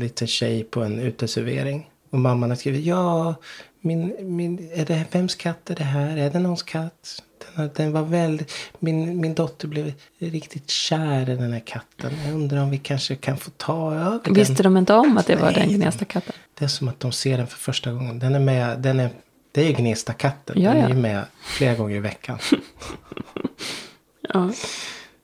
liten 0.00 0.28
tjej 0.28 0.64
på 0.64 0.82
en 0.82 0.98
uteservering. 0.98 1.88
Och 2.12 2.18
mamman 2.18 2.50
har 2.50 2.56
skrivit. 2.56 2.84
Ja, 2.84 3.34
min, 3.80 4.14
min, 4.36 4.70
är 4.74 4.84
det, 4.86 5.04
vems 5.12 5.34
katt 5.34 5.70
är 5.70 5.74
det 5.74 5.84
här? 5.84 6.16
Är 6.16 6.30
det 6.30 6.38
någons 6.38 6.62
katt? 6.62 7.22
Den, 7.56 7.70
den 7.76 7.92
var 7.92 8.02
väldigt, 8.02 8.52
min, 8.78 9.20
min 9.20 9.34
dotter 9.34 9.68
blev 9.68 9.92
riktigt 10.18 10.70
kär 10.70 11.30
i 11.30 11.36
den 11.36 11.52
här 11.52 11.60
katten. 11.60 12.12
Jag 12.26 12.34
undrar 12.34 12.62
om 12.62 12.70
vi 12.70 12.78
kanske 12.78 13.14
kan 13.16 13.36
få 13.36 13.50
ta 13.56 13.94
över 13.94 14.20
den. 14.24 14.34
Visste 14.34 14.62
de 14.62 14.76
inte 14.76 14.94
om 14.94 15.18
att 15.18 15.26
det 15.26 15.36
var 15.36 15.50
Nej, 15.50 15.54
den 15.54 15.68
de- 15.68 15.74
Gnesta-katten? 15.74 16.32
Det 16.58 16.64
är 16.64 16.68
som 16.68 16.88
att 16.88 17.00
de 17.00 17.12
ser 17.12 17.38
den 17.38 17.46
för 17.46 17.58
första 17.58 17.92
gången. 17.92 18.18
Den 18.18 18.34
är 18.34 18.40
med, 18.40 18.78
den 18.78 19.00
är, 19.00 19.10
det 19.52 19.68
är 19.68 19.72
Gnesta-katten. 19.72 20.62
Den 20.62 20.76
är 20.76 20.88
ju 20.88 20.94
med 20.94 21.24
flera 21.42 21.74
gånger 21.74 21.96
i 21.96 22.00
veckan. 22.00 22.38
Ja. 24.34 24.50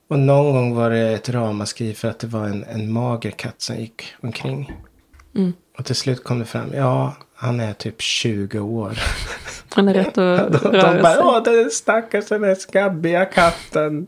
Och 0.08 0.18
någon 0.18 0.52
gång 0.52 0.74
var 0.74 0.90
det 0.90 0.98
ett 1.08 1.28
ramaskri 1.28 1.94
för 1.94 2.08
att 2.08 2.18
det 2.18 2.26
var 2.26 2.44
en, 2.44 2.64
en 2.64 2.92
mager 2.92 3.30
katt 3.30 3.60
som 3.62 3.76
gick 3.76 4.02
omkring. 4.20 4.72
Mm. 5.36 5.52
Och 5.78 5.84
till 5.84 5.94
slut 5.96 6.24
kom 6.24 6.38
det 6.38 6.44
fram, 6.44 6.70
ja, 6.74 7.16
han 7.34 7.60
är 7.60 7.72
typ 7.72 8.02
20 8.02 8.58
år. 8.58 8.98
Han 9.74 9.88
är 9.88 9.94
rätt 9.94 10.18
att 10.18 10.52
De, 10.52 10.58
de 10.62 10.72
röra 10.72 11.02
bara, 11.02 11.12
sig. 11.14 11.22
åh 11.24 11.42
den 11.42 11.70
stackars 11.70 12.26
den 12.28 12.42
där 12.42 12.54
skabbiga 12.54 13.24
katten. 13.24 14.06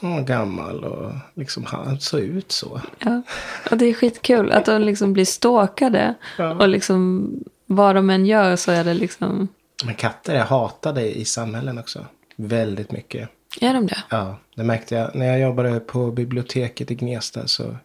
Hon 0.00 0.12
var 0.14 0.20
gammal 0.22 0.84
och 0.84 1.12
liksom 1.34 1.64
han 1.64 2.00
såg 2.00 2.20
ut 2.20 2.52
så. 2.52 2.80
Ja. 2.98 3.22
Och 3.70 3.76
det 3.76 3.84
är 3.86 3.94
skitkul 3.94 4.52
att 4.52 4.64
de 4.64 4.82
liksom 4.82 5.12
blir 5.12 5.24
stalkade. 5.24 6.14
Ja. 6.38 6.50
Och 6.54 6.68
liksom 6.68 7.30
vad 7.66 7.94
de 7.94 8.10
än 8.10 8.26
gör 8.26 8.56
så 8.56 8.70
är 8.72 8.84
det 8.84 8.94
liksom, 8.94 9.48
Men 9.84 9.94
katter 9.94 10.34
är 10.34 10.44
hatade 10.44 11.18
i 11.18 11.24
samhällen 11.24 11.78
också. 11.78 12.06
Väldigt 12.36 12.92
mycket. 12.92 13.28
är 13.60 13.74
de 13.74 13.86
det? 13.86 14.02
Ja, 14.08 14.36
det 14.56 14.62
märkte 14.64 14.94
jag. 14.94 15.14
När 15.14 15.26
jag 15.26 15.40
jobbade 15.40 15.80
på 15.80 16.10
biblioteket 16.10 16.90
i 16.90 16.94
Gnesta 16.94 17.46
så 17.46 17.76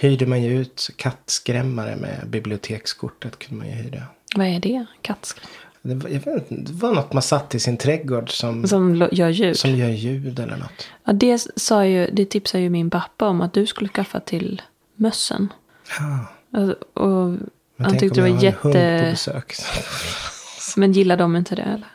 hyrde 0.00 0.26
man 0.26 0.42
ju 0.42 0.60
ut 0.60 0.90
kattskrämmare 0.96 1.96
med 1.96 2.26
bibliotekskortet. 2.26 3.38
kunde 3.38 3.64
man 3.64 3.76
ju 3.76 3.82
hyra. 3.82 4.02
Vad 4.36 4.46
är 4.46 4.60
det? 4.60 4.86
Kattskräck? 5.02 5.48
Det 5.82 5.94
var, 5.94 6.10
jag 6.10 6.20
vet 6.20 6.50
inte, 6.50 6.72
det 6.72 6.78
var 6.78 6.94
något 6.94 7.12
man 7.12 7.22
satt 7.22 7.54
i 7.54 7.60
sin 7.60 7.76
trädgård 7.76 8.30
som, 8.30 8.66
Som 8.66 9.08
gör 9.12 9.28
ljud? 9.28 9.58
som 9.58 9.70
gör 9.70 9.88
ljud 9.88 10.38
eller 10.38 10.56
något. 10.56 10.88
Ja, 11.04 11.12
det, 11.12 11.46
sa 11.56 11.86
ju, 11.86 12.10
det 12.12 12.24
tipsade 12.24 12.62
ju 12.62 12.70
min 12.70 12.90
pappa 12.90 13.28
om 13.28 13.40
att 13.40 13.52
du 13.54 13.66
skulle 13.66 13.88
skaffa 13.88 14.20
till 14.20 14.62
mössen. 14.96 15.52
Ja, 15.98 16.26
Alltså, 16.52 16.76
och 16.94 17.28
men 17.76 17.90
han 17.90 17.98
tyckte 17.98 18.20
det 18.22 18.30
var 18.30 18.42
jätte... 18.42 19.16
Men 20.76 20.92
gillar 20.92 21.16
de 21.16 21.36
inte 21.36 21.54
det 21.54 21.62
eller? 21.62 21.88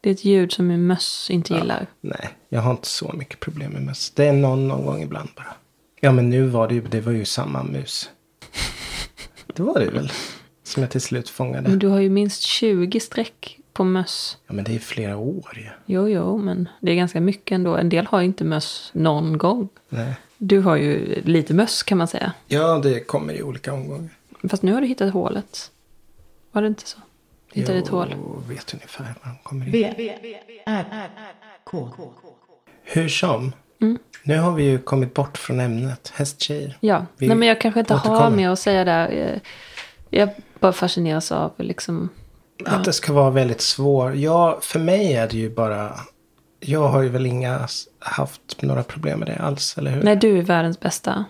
Det 0.00 0.10
är 0.10 0.14
ett 0.14 0.24
ljud 0.24 0.52
som 0.52 0.70
en 0.70 0.86
möss 0.86 1.30
inte 1.30 1.54
gillar. 1.54 1.86
Nej, 2.00 2.28
jag 2.48 2.60
har 2.60 2.70
inte 2.70 2.88
så 2.88 3.12
mycket 3.12 3.40
problem 3.40 3.72
med 3.72 3.82
möss. 3.82 4.10
Det 4.10 4.26
är 4.26 4.32
någon, 4.32 4.68
någon 4.68 4.86
gång 4.86 5.02
ibland 5.02 5.28
bara. 5.36 5.56
Ja, 6.00 6.12
men 6.12 6.30
nu 6.30 6.46
var 6.46 6.68
det 6.68 6.74
ju, 6.74 6.80
det 6.80 7.00
var 7.00 7.12
ju 7.12 7.24
samma 7.24 7.62
mus. 7.62 8.10
Det 9.54 9.62
var 9.62 9.80
det 9.80 9.90
väl. 9.90 10.12
Som 10.62 10.82
jag 10.82 10.90
till 10.90 11.00
slut 11.00 11.28
fångade. 11.28 11.68
Men 11.68 11.78
du 11.78 11.86
har 11.86 12.00
ju 12.00 12.08
minst 12.10 12.42
20 12.42 13.00
streck 13.00 13.58
på 13.72 13.84
möss. 13.84 14.38
Ja, 14.46 14.52
men 14.52 14.64
det 14.64 14.70
är 14.70 14.72
ju 14.72 14.78
flera 14.78 15.16
år 15.16 15.52
ju. 15.56 15.68
Jo, 15.94 16.08
jo, 16.08 16.38
men 16.38 16.68
det 16.80 16.92
är 16.92 16.96
ganska 16.96 17.20
mycket 17.20 17.54
ändå. 17.54 17.76
En 17.76 17.88
del 17.88 18.06
har 18.06 18.20
ju 18.20 18.24
inte 18.26 18.44
möss 18.44 18.90
någon 18.94 19.38
gång. 19.38 19.68
Nej. 19.88 20.14
Du 20.38 20.60
har 20.60 20.76
ju 20.76 21.22
lite 21.24 21.54
möss 21.54 21.82
kan 21.82 21.98
man 21.98 22.08
säga. 22.08 22.32
Ja, 22.46 22.78
det 22.82 23.00
kommer 23.00 23.34
i 23.34 23.42
olika 23.42 23.72
omgångar. 23.72 24.08
Fast 24.48 24.62
nu 24.62 24.72
har 24.72 24.80
du 24.80 24.86
hittat 24.86 25.12
hålet. 25.12 25.70
Var 26.52 26.62
det 26.62 26.68
inte 26.68 26.86
så? 26.86 26.98
Du 27.52 27.60
hittade 27.60 27.78
ett 27.78 27.88
hål. 27.88 28.14
Jo, 28.16 28.42
vet 28.48 28.74
ungefär 28.74 29.04
var 29.04 29.30
de 29.32 29.38
kommer 29.42 29.66
in. 29.66 29.72
V, 29.72 30.12
R, 30.66 31.10
K. 31.64 31.90
Hur 32.82 33.08
som. 33.08 33.52
Mm. 33.80 33.98
Nu 34.22 34.38
har 34.38 34.52
vi 34.52 34.62
ju 34.64 34.78
kommit 34.78 35.14
bort 35.14 35.38
från 35.38 35.60
ämnet 35.60 36.12
hästtjejer. 36.14 36.76
Ja, 36.80 37.06
Vi 37.16 37.26
nej 37.28 37.36
men 37.36 37.48
jag 37.48 37.60
kanske 37.60 37.80
inte 37.80 37.94
har 37.94 38.10
återkommer. 38.10 38.36
mer 38.36 38.50
att 38.50 38.58
säga 38.58 38.84
där. 38.84 39.08
Eh, 39.10 39.40
Jag 40.10 40.28
bara 40.60 40.72
fascineras 40.72 41.32
av 41.32 41.52
liksom... 41.56 42.08
Att 42.66 42.84
det 42.84 42.92
ska 42.92 43.12
vara 43.12 43.30
väldigt 43.30 43.60
svårt. 43.60 44.14
Ja, 44.14 44.58
för 44.62 44.78
mig 44.78 45.12
är 45.14 45.28
det 45.28 45.36
ju 45.36 45.50
bara. 45.50 45.92
Jag 46.60 46.88
har 46.88 47.02
ju 47.02 47.08
väl 47.08 47.26
inga 47.26 47.68
haft 47.98 48.62
några 48.62 48.82
problem 48.82 49.18
med 49.18 49.28
det 49.28 49.36
alls, 49.36 49.78
eller 49.78 49.90
hur? 49.90 50.02
Nej, 50.02 50.16
du 50.16 50.38
är 50.38 50.42
världens 50.42 50.80
bästa 50.80 51.24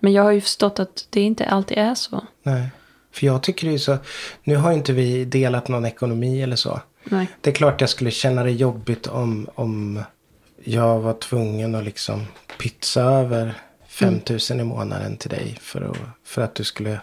Men 0.00 0.12
jag 0.12 0.22
har 0.22 0.30
ju 0.32 0.40
förstått 0.40 0.78
att 0.78 1.06
det 1.10 1.20
inte 1.20 1.46
alltid 1.46 1.78
är 1.78 1.94
så. 1.94 2.24
Nej. 2.42 2.68
För 3.12 3.26
jag 3.26 3.42
tycker 3.42 3.68
det 3.68 3.74
är 3.74 3.78
så. 3.78 3.96
Nu 4.44 4.56
har 4.56 4.70
ju 4.70 4.76
inte 4.76 4.92
vi 4.92 5.24
delat 5.24 5.68
någon 5.68 5.84
ekonomi 5.84 6.42
eller 6.42 6.56
så. 6.56 6.80
Nej. 7.04 7.26
Det 7.40 7.50
är 7.50 7.54
klart 7.54 7.80
jag 7.80 7.90
skulle 7.90 8.10
känna 8.10 8.42
det 8.42 8.50
jobbigt 8.50 9.06
om, 9.06 9.48
om 9.54 10.02
jag 10.64 11.00
var 11.00 11.12
tvungen 11.14 11.74
att 11.74 11.84
liksom 11.84 12.20
pytsa 12.58 13.02
över 13.02 13.54
5 13.88 14.14
000 14.50 14.60
i 14.60 14.64
månaden 14.64 15.16
till 15.16 15.30
dig. 15.30 15.58
För 15.60 15.80
att, 15.90 15.96
för 16.24 16.42
att 16.42 16.54
du 16.54 16.64
skulle 16.64 17.00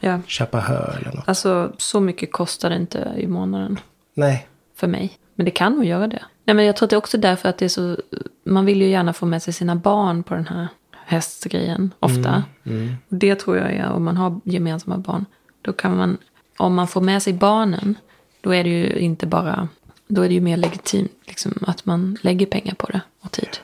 Ja. 0.00 0.20
köpa 0.26 0.60
hö 0.60 0.92
eller 1.00 1.12
något. 1.12 1.28
Alltså 1.28 1.72
så 1.78 2.00
mycket 2.00 2.32
kostar 2.32 2.70
det 2.70 2.76
inte 2.76 3.14
i 3.16 3.26
månaden 3.26 3.80
Nej. 4.14 4.46
för 4.76 4.86
mig. 4.86 5.18
Men 5.34 5.44
det 5.44 5.50
kan 5.50 5.72
nog 5.72 5.84
göra 5.84 6.06
det. 6.06 6.22
Nej 6.44 6.56
men 6.56 6.64
jag 6.64 6.76
tror 6.76 6.86
att 6.86 6.90
det 6.90 6.96
är 6.96 6.98
också 6.98 7.18
därför 7.18 7.48
att 7.48 7.58
det 7.58 7.64
är 7.64 7.68
så. 7.68 7.96
Man 8.44 8.64
vill 8.64 8.82
ju 8.82 8.88
gärna 8.88 9.12
få 9.12 9.26
med 9.26 9.42
sig 9.42 9.52
sina 9.52 9.76
barn 9.76 10.22
på 10.22 10.34
den 10.34 10.46
här 10.46 10.68
hästgrejen. 11.06 11.94
Ofta. 11.98 12.44
Mm. 12.64 12.94
Och 13.08 13.16
Det 13.16 13.34
tror 13.34 13.56
jag 13.56 13.72
är 13.72 13.90
om 13.92 14.04
man 14.04 14.16
har 14.16 14.40
gemensamma 14.44 14.98
barn. 14.98 15.24
Då 15.62 15.72
kan 15.72 15.96
man. 15.96 16.18
Om 16.56 16.74
man 16.74 16.88
får 16.88 17.00
med 17.00 17.22
sig 17.22 17.32
barnen. 17.32 17.94
Då 18.40 18.54
är 18.54 18.64
det 18.64 18.70
ju 18.70 18.98
inte 18.98 19.26
bara. 19.26 19.68
Då 20.14 20.22
är 20.22 20.28
det 20.28 20.34
ju 20.34 20.40
mer 20.40 20.56
legitimt 20.56 21.12
liksom, 21.24 21.52
att 21.66 21.84
man 21.84 22.18
lägger 22.22 22.46
pengar 22.46 22.74
på 22.74 22.86
det 22.86 23.00
och 23.20 23.32
tid. 23.32 23.58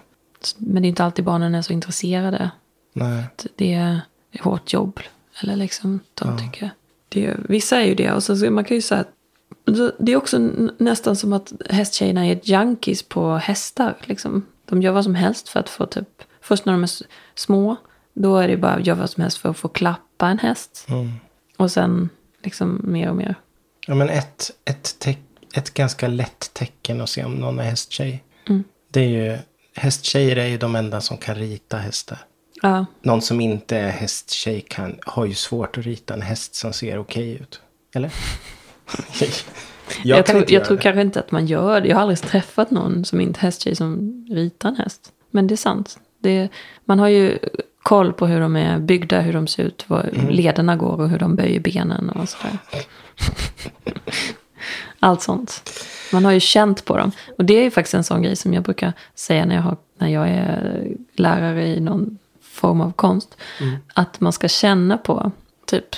Men 0.56 0.82
det 0.82 0.86
är 0.86 0.88
inte 0.88 1.04
alltid 1.04 1.24
barnen 1.24 1.54
är 1.54 1.62
så 1.62 1.72
intresserade 1.72 2.50
Nej. 2.92 3.24
det 3.56 3.74
är 3.74 4.00
hårt 4.40 4.72
jobb. 4.72 5.00
Eller 5.42 5.56
liksom, 5.56 6.00
de 6.14 6.38
tycker. 6.38 6.70
Det, 7.08 7.36
vissa 7.48 7.80
är 7.80 7.86
ju 7.86 7.94
det. 7.94 8.12
Och 8.12 8.22
så, 8.22 8.50
man 8.50 8.64
kan 8.64 8.74
ju 8.74 8.82
säga 8.82 9.00
att 9.00 9.12
det 9.98 10.12
är 10.12 10.16
också 10.16 10.38
nästan 10.78 11.16
som 11.16 11.32
att 11.32 11.52
hästtjejerna 11.70 12.26
är 12.26 12.40
junkies 12.42 13.02
på 13.02 13.36
hästar. 13.36 13.96
Liksom. 14.04 14.46
De 14.64 14.82
gör 14.82 14.92
vad 14.92 15.04
som 15.04 15.14
helst 15.14 15.48
för 15.48 15.60
att 15.60 15.68
få 15.68 15.86
typ, 15.86 16.22
först 16.40 16.64
när 16.64 16.72
de 16.72 16.82
är 16.82 16.90
små, 17.34 17.76
då 18.12 18.36
är 18.36 18.48
det 18.48 18.56
bara 18.56 18.72
att 18.72 18.86
göra 18.86 18.98
vad 18.98 19.10
som 19.10 19.22
helst 19.22 19.38
för 19.38 19.48
att 19.48 19.58
få 19.58 19.68
klappa 19.68 20.28
en 20.28 20.38
häst. 20.38 20.86
Mm. 20.88 21.12
Och 21.56 21.70
sen 21.70 22.08
liksom 22.42 22.80
mer 22.84 23.08
och 23.08 23.16
mer. 23.16 23.34
Ja 23.86 23.94
men 23.94 24.08
ett, 24.08 24.50
ett, 24.64 24.98
teck, 24.98 25.18
ett 25.58 25.74
ganska 25.74 26.08
lätt 26.08 26.50
tecken 26.54 27.00
att 27.00 27.08
se 27.10 27.24
om 27.24 27.34
någon 27.34 27.58
är 27.58 27.62
hästtjej. 27.64 28.24
Mm. 28.48 28.64
Det 28.92 29.00
är 29.00 29.08
ju, 29.08 29.38
hästtjejer 29.76 30.36
är 30.36 30.46
ju 30.46 30.58
de 30.58 30.76
enda 30.76 31.00
som 31.00 31.16
kan 31.16 31.34
rita 31.34 31.76
hästar. 31.76 32.18
Ja, 32.62 32.86
Någon 33.02 33.22
som 33.22 33.40
inte 33.40 33.76
är 33.76 33.90
hästtjej 33.90 34.60
kan, 34.60 34.98
har 35.06 35.26
ju 35.26 35.34
svårt 35.34 35.78
att 35.78 35.84
rita 35.84 36.14
en 36.14 36.22
häst 36.22 36.54
som 36.54 36.72
ser 36.72 36.98
okej 36.98 37.30
ut. 37.32 37.60
Eller? 37.94 38.12
jag, 40.02 40.18
jag, 40.18 40.26
tror, 40.26 40.44
jag 40.48 40.64
tror 40.64 40.76
kanske 40.76 41.00
inte 41.00 41.20
att 41.20 41.30
man 41.30 41.46
gör 41.46 41.80
det. 41.80 41.88
Jag 41.88 41.96
har 41.96 42.02
aldrig 42.02 42.18
träffat 42.20 42.70
någon 42.70 43.04
som 43.04 43.20
inte 43.20 43.40
är 43.40 43.42
hästtjej 43.42 43.76
som 43.76 44.26
ritar 44.30 44.68
en 44.68 44.76
häst. 44.76 45.12
Men 45.30 45.46
det 45.46 45.54
är 45.54 45.56
sant. 45.56 45.98
Det, 46.18 46.48
man 46.84 46.98
har 46.98 47.08
ju 47.08 47.38
koll 47.82 48.12
på 48.12 48.26
hur 48.26 48.40
de 48.40 48.56
är 48.56 48.78
byggda, 48.78 49.20
hur 49.20 49.32
de 49.32 49.46
ser 49.46 49.62
ut, 49.62 49.84
var 49.88 50.10
Mm. 50.14 50.28
lederna 50.28 50.76
går 50.76 51.00
och 51.00 51.08
hur 51.08 51.18
de 51.18 51.36
böjer 51.36 51.60
benen 51.60 52.10
och 52.10 52.28
sådär. 52.28 52.58
Allt 55.00 55.22
sånt. 55.22 55.70
Man 56.12 56.24
har 56.24 56.32
ju 56.32 56.40
känt 56.40 56.84
på 56.84 56.96
dem. 56.96 57.12
Och 57.38 57.44
det 57.44 57.54
är 57.54 57.62
ju 57.62 57.70
faktiskt 57.70 57.94
en 57.94 58.04
sån 58.04 58.22
grej 58.22 58.36
som 58.36 58.54
jag 58.54 58.62
brukar 58.62 58.92
säga 59.14 59.44
när 59.44 59.54
jag, 59.54 59.62
har, 59.62 59.76
när 59.98 60.08
jag 60.08 60.28
är 60.28 60.86
lärare 61.12 61.66
i 61.66 61.80
någon 61.80 62.18
form 62.42 62.80
av 62.80 62.92
konst. 62.92 63.36
Mm. 63.60 63.76
Att 63.94 64.20
man 64.20 64.32
ska 64.32 64.48
känna 64.48 64.98
på, 64.98 65.32
typ, 65.66 65.96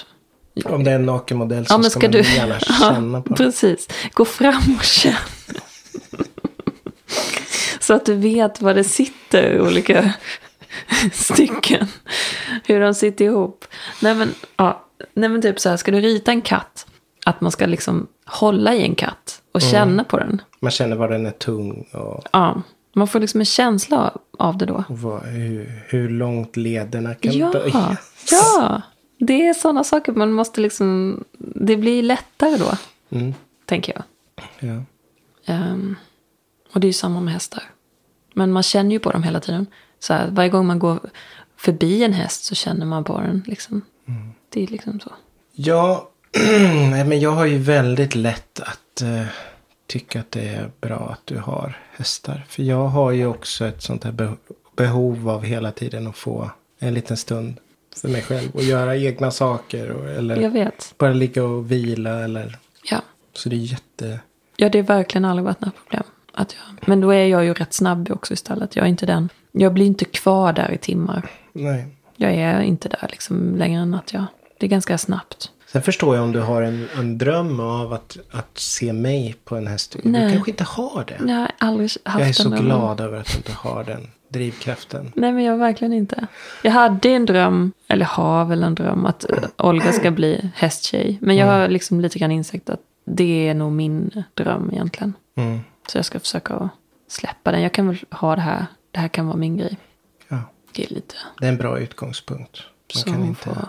Om 0.65 0.85
det 0.85 0.91
är 0.91 0.95
en 0.95 1.07
nakenmodell 1.07 1.67
så 1.67 1.75
Ja, 1.75 1.79
men 1.79 1.91
ska, 1.91 2.01
ska 2.01 2.07
man 2.09 2.13
du... 2.13 2.23
gärna 2.23 2.61
känna 2.81 3.23
på 3.23 3.29
den. 3.29 3.37
Precis. 3.37 3.89
Gå 4.13 4.25
fram 4.25 4.77
och 4.79 4.85
känn. 4.85 5.15
Så 7.81 7.95
att 7.95 8.07
du 8.07 8.15
vet 8.15 8.61
var 8.61 8.75
det 8.75 8.85
sitter 8.85 9.61
olika 9.61 10.13
stycken. 11.13 11.87
Hur 12.65 12.81
de 12.81 12.95
sitter 12.95 13.25
ihop. 13.25 13.65
Nej 14.03 14.15
men, 14.15 14.35
ja. 14.57 14.87
Nej 15.15 15.29
men 15.29 15.43
typ 15.43 15.61
så 15.61 15.69
här, 15.69 15.77
ska 15.77 15.91
du 15.91 16.01
rita 16.01 16.31
en 16.31 16.43
katt. 16.43 16.87
Att 17.25 17.41
man 17.41 17.53
ska 17.53 17.67
liksom 17.67 18.07
hålla 18.31 18.75
i 18.75 18.83
en 18.83 18.95
katt 18.95 19.43
och 19.53 19.61
Mm. 19.63 19.73
känna 19.73 20.05
på 20.05 20.19
den. 20.19 20.43
Man 20.61 20.71
känner 20.71 20.97
var 20.97 21.09
den 21.09 21.27
är 21.27 21.31
tung 21.31 21.87
och, 21.93 22.25
Ja. 22.33 22.63
Man 22.93 23.09
får 23.09 23.21
liksom 23.21 23.41
en 23.41 23.45
känsla 23.47 24.13
av- 24.39 24.59
det 24.59 24.67
då. 24.67 24.85
vad, 24.89 25.23
hur, 25.23 25.83
hur 25.89 26.09
långt 26.09 26.57
lederna 26.57 27.15
kan 27.15 27.33
Ja, 27.33 27.51
böja. 27.53 27.97
ja. 28.31 28.83
Det 29.19 29.47
är 29.49 29.55
sådana 29.55 29.85
saker 29.85 30.13
man 30.13 30.33
måste 30.33 30.61
liksom... 30.61 31.25
Det 31.39 31.77
blir 31.77 32.03
lättare 32.03 32.57
då, 32.57 32.71
Mm, 33.19 33.35
tänker 33.67 33.93
jag. 33.97 34.03
ja. 34.71 34.83
Ehm, 35.55 35.97
och 36.75 36.81
det 36.81 36.85
är 36.85 36.89
ju 36.89 36.93
samma 36.93 37.21
med 37.21 37.33
hästar. 37.35 37.63
Men 38.35 38.53
man 38.53 38.63
känner 38.63 38.91
ju 38.91 38.99
på 38.99 39.11
dem 39.11 39.23
hela 39.23 39.41
tiden. 39.41 39.67
Så 39.99 40.13
här, 40.15 40.29
varje 40.31 40.49
gång 40.51 40.67
man 40.67 40.79
går 40.79 41.01
förbi 41.57 42.05
en 42.05 42.13
häst 42.13 42.45
så 42.45 42.55
känner 42.55 42.87
man 42.87 43.05
på 43.05 43.21
den. 43.21 43.43
Liksom. 43.47 43.83
Det 44.49 44.63
är 44.63 44.67
liksom 44.67 45.01
så. 45.01 45.13
Ja, 45.53 46.10
nej, 46.91 47.05
men 47.05 47.21
jag 47.21 47.31
har 47.31 47.47
ju 47.47 47.59
väldigt 47.59 48.15
lätt 48.15 48.61
att 48.61 49.03
eh, 49.03 49.25
tycka 49.87 50.21
att 50.21 50.31
det 50.31 50.49
är 50.49 50.71
bra 50.81 51.09
att 51.13 51.21
du 51.27 51.39
har 51.39 51.79
hästar. 51.93 52.45
För 52.49 52.63
jag 52.63 52.87
har 52.87 53.11
ju 53.11 53.27
också 53.27 53.65
ett 53.67 53.83
sånt 53.83 54.05
här 54.05 54.13
be- 54.13 54.37
behov 54.77 55.29
av 55.29 55.43
hela 55.45 55.73
tiden 55.73 56.07
att 56.07 56.17
få 56.17 56.51
en 56.79 56.95
liten 56.95 57.17
stund 57.17 57.55
för 58.03 58.09
mig 58.09 58.23
själv. 58.23 58.51
Och 58.55 58.63
göra 58.63 58.97
egna 58.97 59.31
saker. 59.31 59.91
Och, 59.91 60.09
eller 60.11 60.37
bara 60.99 61.13
ligga 61.13 61.45
och 61.45 61.73
vila. 61.73 62.21
Eller, 62.25 62.59
Ja. 62.91 63.03
så 63.33 63.49
det 63.49 63.57
är 63.57 63.59
jätte... 63.59 64.21
ja, 64.57 64.69
det 64.69 64.79
har 64.79 64.87
verkligen 64.87 65.25
aldrig 65.25 65.45
varit 65.45 65.61
några 65.61 65.73
problem. 65.83 66.03
Att 66.33 66.55
jag, 66.59 66.89
men 66.89 67.01
då 67.01 67.11
är 67.11 67.27
jag 67.27 67.45
ju 67.45 67.55
rätt 67.55 67.73
snabb 67.73 68.11
också 68.11 68.35
istället. 68.35 68.77
Jag 68.77 68.85
är 68.85 68.89
inte 68.89 69.07
den. 69.07 69.29
Jag 69.53 69.73
blir 69.75 69.87
inte 69.87 70.05
kvar 70.05 70.53
där 70.53 70.73
i 70.73 70.79
timmar. 70.79 71.29
Nej. 71.53 71.87
Jag 72.17 72.33
är 72.35 72.61
inte 72.61 72.89
där 72.89 73.09
liksom 73.11 73.57
längre 73.57 73.81
än 73.83 73.95
att 73.95 74.13
jag... 74.13 74.25
Det 74.59 74.67
är 74.67 74.71
ganska 74.71 74.99
snabbt. 74.99 75.51
Sen 75.73 75.83
förstår 75.83 76.17
jag 76.17 76.25
om 76.25 76.33
du 76.33 76.41
har 76.41 76.63
en, 76.63 76.89
en 76.99 77.19
dröm 77.19 77.61
av 77.61 77.93
att, 77.93 78.17
att 78.31 78.59
se 78.59 78.93
mig 78.93 79.37
på 79.45 79.57
en 79.57 79.67
häst. 79.67 79.97
Du 80.03 80.09
Nej. 80.11 80.33
kanske 80.33 80.51
inte 80.51 80.65
har 80.65 81.05
det. 81.05 81.33
Jag 81.33 81.39
har 81.39 81.51
aldrig 81.59 81.91
haft 82.05 82.19
Jag 82.21 82.29
är 82.29 82.33
så 82.33 82.43
drömmen. 82.43 82.65
glad 82.65 83.01
över 83.01 83.21
att 83.21 83.27
du 83.27 83.37
inte 83.37 83.53
har 83.53 83.85
den 83.85 84.11
drivkraften. 84.29 85.13
Nej, 85.17 85.33
men 85.33 85.45
jag 85.45 85.57
verkligen 85.57 85.93
inte. 85.93 86.27
Jag 86.63 86.73
hade 86.73 87.09
en 87.09 87.27
dröm, 87.27 87.73
eller 87.89 88.05
har 88.05 88.45
väl 88.45 88.63
en 88.63 88.75
dröm, 88.75 89.07
att 89.07 89.31
eh, 89.31 89.39
Olga 89.57 89.93
ska 89.93 90.11
bli 90.11 90.51
hästtjej. 90.55 91.19
Men 91.21 91.37
jag 91.37 91.47
har 91.47 91.69
liksom 91.69 92.01
lite 92.01 92.19
grann 92.19 92.31
insett 92.31 92.71
att 92.71 92.81
det 93.05 93.49
är 93.49 93.55
nog 93.55 93.73
min 93.73 94.25
dröm 94.35 94.71
egentligen. 94.73 95.15
Mm. 95.35 95.61
Så 95.89 95.99
jag 95.99 96.05
ska 96.05 96.21
försöka 96.21 96.69
släppa 97.09 97.53
den. 97.53 97.63
Jag 97.63 97.73
kan 97.73 97.89
väl 97.89 97.99
ha 98.11 98.37
det 98.37 98.43
här. 98.43 98.67
Det 98.91 99.01
här 99.01 99.09
kan 99.09 99.27
vara 99.27 99.37
min 99.37 99.57
grej. 99.57 99.77
Ja. 100.29 100.39
Det 100.73 100.85
är 100.85 100.95
lite 100.95 101.15
Det 101.41 101.45
är 101.47 101.49
en 101.49 101.57
bra 101.57 101.79
utgångspunkt. 101.79 102.61
Man 103.07 103.15
hon 103.15 103.29
inte... 103.29 103.41
får. 103.41 103.69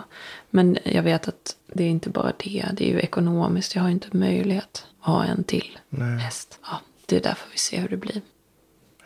Men 0.50 0.78
jag 0.84 1.02
vet 1.02 1.28
att 1.28 1.56
det 1.72 1.84
är 1.84 1.88
inte 1.88 2.10
bara 2.10 2.32
det. 2.44 2.66
Det 2.72 2.84
är 2.90 2.92
ju 2.94 3.00
ekonomiskt. 3.00 3.74
Jag 3.74 3.82
har 3.82 3.90
inte 3.90 4.16
möjlighet 4.16 4.86
att 5.00 5.06
ha 5.06 5.24
en 5.24 5.44
till 5.44 5.78
Nej. 5.88 6.18
häst. 6.18 6.58
Ja, 6.70 6.80
det 7.06 7.16
är 7.16 7.20
därför 7.20 7.50
vi 7.52 7.58
ser 7.58 7.80
hur 7.80 7.88
det 7.88 7.96
blir. 7.96 8.20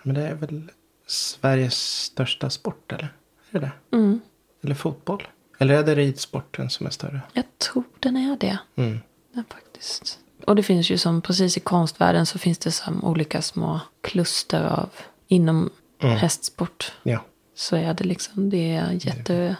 Men 0.02 0.14
det 0.14 0.22
är 0.22 0.34
väl 0.34 0.70
Sveriges 1.06 1.74
största 2.02 2.50
sport 2.50 2.92
eller? 2.92 3.12
Är 3.50 3.60
det 3.60 3.70
det? 3.90 3.96
Mm. 3.96 4.20
Eller 4.62 4.74
fotboll? 4.74 5.28
Eller 5.58 5.74
är 5.74 5.82
det 5.84 5.94
ridsporten 5.94 6.70
som 6.70 6.86
är 6.86 6.90
större? 6.90 7.20
Jag 7.32 7.44
tror 7.58 7.84
den 8.00 8.16
är 8.16 8.36
det. 8.36 8.58
Mm. 8.76 9.00
Ja, 9.32 9.42
faktiskt. 9.50 10.18
Och 10.46 10.56
det 10.56 10.62
finns 10.62 10.90
ju 10.90 10.98
som 10.98 11.22
precis 11.22 11.56
i 11.56 11.60
konstvärlden 11.60 12.26
så 12.26 12.38
finns 12.38 12.58
det 12.58 12.72
som 12.72 13.04
olika 13.04 13.42
små 13.42 13.80
kluster 14.00 14.64
av 14.64 14.90
inom 15.26 15.70
Mm. 16.02 16.16
hästsport. 16.16 16.92
Ja. 17.02 17.24
Så 17.54 17.76
är 17.76 17.94
det 17.94 18.04
liksom, 18.04 18.50
det 18.50 18.72
är 18.76 18.92
jätte, 18.92 19.56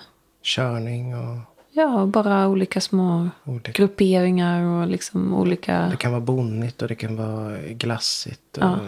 Körning 0.46 1.14
och 1.16 1.38
ja 1.72 2.06
bara 2.06 2.48
olika 2.48 2.80
små 2.80 3.28
olika. 3.44 3.72
grupperingar 3.72 4.62
och 4.64 4.88
liksom 4.88 5.34
olika. 5.34 5.88
Det 5.90 5.96
kan 5.96 6.10
vara 6.12 6.20
bonnigt 6.20 6.82
och 6.82 6.88
det 6.88 6.94
kan 6.94 7.16
vara 7.16 7.56
glassigt 7.68 8.56
och 8.58 8.64
Ja. 8.64 8.78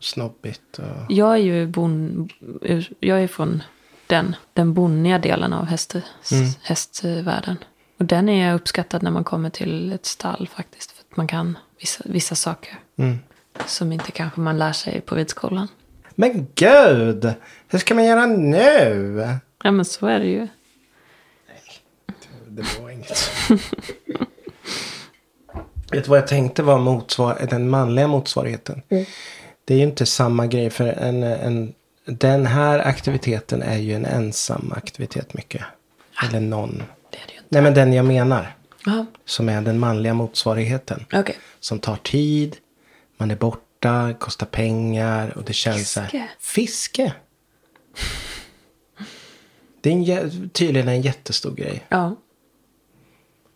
snobbigt. 0.00 0.78
Och... 0.78 1.12
Jag 1.12 1.32
är 1.32 1.36
ju 1.36 1.66
bon, 1.66 2.28
jag 3.00 3.22
är 3.22 3.26
från 3.26 3.62
den, 4.06 4.36
den 4.52 4.74
bonniga 4.74 5.18
delen 5.18 5.52
av 5.52 5.64
häst, 5.64 5.94
Mm. 5.94 6.48
hästvärlden. 6.62 7.56
Och 7.98 8.04
den 8.04 8.28
är 8.28 8.54
uppskattad 8.54 9.02
när 9.02 9.10
man 9.10 9.24
kommer 9.24 9.50
till 9.50 9.92
ett 9.92 10.06
stall 10.06 10.48
faktiskt. 10.54 10.92
För 10.92 11.02
att 11.10 11.16
man 11.16 11.26
kan 11.26 11.58
vissa, 11.80 12.04
vissa 12.06 12.34
saker 12.34 12.78
Mm. 12.98 13.18
som 13.66 13.92
inte 13.92 14.10
kanske 14.10 14.40
man 14.40 14.58
lär 14.58 14.72
sig 14.72 15.00
på 15.00 15.14
ridskolan. 15.14 15.68
Men 16.14 16.46
gud! 16.54 17.32
Hur 17.68 17.78
ska 17.78 17.94
man 17.94 18.04
göra 18.04 18.26
nu? 18.26 19.28
Ja 19.64 19.70
men 19.70 19.84
så 19.84 20.06
är 20.06 20.18
det 20.18 20.26
ju. 20.26 20.48
Det 22.56 22.80
var 22.80 22.90
inget. 22.90 23.30
Vet 25.92 26.04
du 26.04 26.10
vad 26.10 26.18
jag 26.18 26.26
tänkte 26.28 26.62
var 26.62 26.78
motsvar 26.78 27.46
den 27.50 27.70
manliga 27.70 28.06
motsvarigheten? 28.06 28.82
Det 29.64 29.74
är 29.74 29.78
ju 29.78 29.84
inte 29.84 30.06
samma 30.06 30.46
grej 30.46 30.70
för 30.70 30.86
en, 30.86 31.22
en, 31.22 31.74
den 32.04 32.46
här 32.46 32.78
aktiviteten 32.78 33.62
är 33.62 33.76
ju 33.78 33.94
en 33.94 34.04
ensam 34.06 34.72
aktivitet 34.76 35.34
mycket. 35.34 35.62
Eller 36.24 36.40
någon. 36.40 36.82
Det 37.10 37.18
är 37.18 37.26
det 37.26 37.32
ju 37.32 37.38
inte. 37.38 37.48
Nej 37.48 37.62
men 37.62 37.74
den 37.74 37.92
jag 37.92 38.04
menar. 38.04 38.56
Ja, 38.86 39.06
Som 39.24 39.48
är 39.48 39.60
den 39.60 39.78
manliga 39.78 40.14
motsvarigheten. 40.14 41.04
okej. 41.12 41.36
Som 41.60 41.78
tar 41.78 41.96
tid. 41.96 42.56
Man 43.16 43.30
är 43.30 43.36
borta, 43.36 44.14
kostar 44.20 44.46
pengar 44.46 45.32
och 45.38 45.44
det 45.44 45.52
känns 45.52 45.90
så 45.90 46.00
här. 46.00 46.08
Fiske. 46.08 46.28
Fiske. 46.40 47.12
Det 49.80 49.90
är 49.90 50.20
en, 50.22 50.50
tydligen 50.50 50.88
en 50.88 51.00
jättestor 51.02 51.54
grej. 51.54 51.84
Ja. 51.88 52.16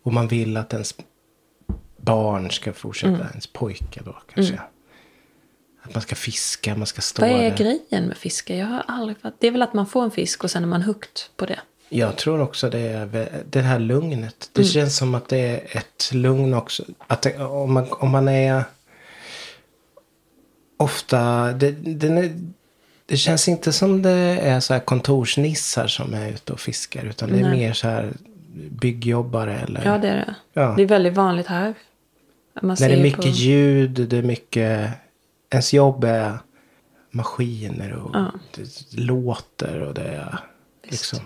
Och 0.06 0.12
man 0.12 0.28
vill 0.28 0.56
att 0.56 0.72
ens 0.72 0.94
barn 1.96 2.50
ska 2.50 2.72
fortsätta, 2.72 3.14
Mm. 3.14 3.26
ens 3.30 3.46
pojkar 3.46 4.02
då 4.04 4.16
kanske. 4.34 4.60
Att 5.82 5.94
man 5.94 6.02
ska 6.02 6.14
fiska, 6.14 6.75
man 6.76 6.86
ska 6.86 7.00
stå 7.00 7.22
Vad 7.22 7.30
är 7.30 7.50
där. 7.50 7.56
grejen 7.56 8.04
med 8.06 8.16
fiske? 8.16 8.56
Jag 8.56 8.66
har 8.66 8.84
aldrig 8.88 9.18
fattat. 9.18 9.40
Det 9.40 9.46
är 9.46 9.50
väl 9.50 9.62
att 9.62 9.75
man 9.75 9.86
får 9.86 10.04
en 10.04 10.10
fisk 10.10 10.44
och 10.44 10.50
sen 10.50 10.62
är 10.62 10.66
man 10.66 10.82
hooked 10.82 11.20
på 11.36 11.46
det. 11.46 11.60
Jag 11.88 12.16
tror 12.16 12.40
också 12.40 12.70
det 12.70 12.78
är 12.78 13.28
det 13.50 13.60
här 13.60 13.78
lugnet. 13.78 14.22
Mm. 14.22 14.32
Det 14.52 14.64
känns 14.64 14.96
som 14.96 15.14
att 15.14 15.28
det 15.28 15.38
är 15.38 15.76
ett 15.76 16.10
lugn 16.12 16.54
också. 16.54 16.84
Att 17.06 17.22
det, 17.22 17.38
om, 17.38 17.72
man, 17.72 17.86
om 17.90 18.10
man 18.10 18.28
är 18.28 18.64
ofta, 20.76 21.52
det, 21.52 21.66
är, 21.66 22.32
det 23.06 23.16
känns 23.16 23.48
inte 23.48 23.72
som 23.72 24.02
det 24.02 24.10
är 24.42 24.60
så 24.60 24.72
här 24.72 24.80
kontorsnissar 24.80 25.86
som 25.86 26.14
är 26.14 26.28
ute 26.30 26.52
och 26.52 26.60
fiskar. 26.60 27.04
Utan 27.04 27.32
det 27.32 27.38
är 27.38 27.42
Nej. 27.42 27.58
mer 27.58 27.72
så 27.72 27.88
här 27.88 28.12
byggjobbare 28.70 29.58
eller. 29.60 29.84
Ja, 29.84 29.98
det 29.98 30.08
är 30.08 30.16
det. 30.16 30.34
Ja. 30.52 30.75
Det 30.76 30.82
är 30.82 30.86
väldigt 30.86 31.14
vanligt 31.14 31.46
här. 31.46 31.75
Man 32.62 32.76
När 32.80 32.88
det 32.88 32.94
är 32.94 33.02
mycket 33.02 33.22
på... 33.22 33.28
ljud, 33.28 33.90
det 33.90 34.16
är 34.18 34.22
mycket... 34.22 34.90
Ens 35.50 35.72
jobb 35.75 36.04
är 36.04 36.38
maskiner 37.10 37.92
och 37.92 38.10
Ja. 38.14 38.32
det 38.54 38.92
låter 39.00 39.80
och 39.80 39.94
det 39.94 40.02
är 40.08 40.38
liksom... 40.82 41.18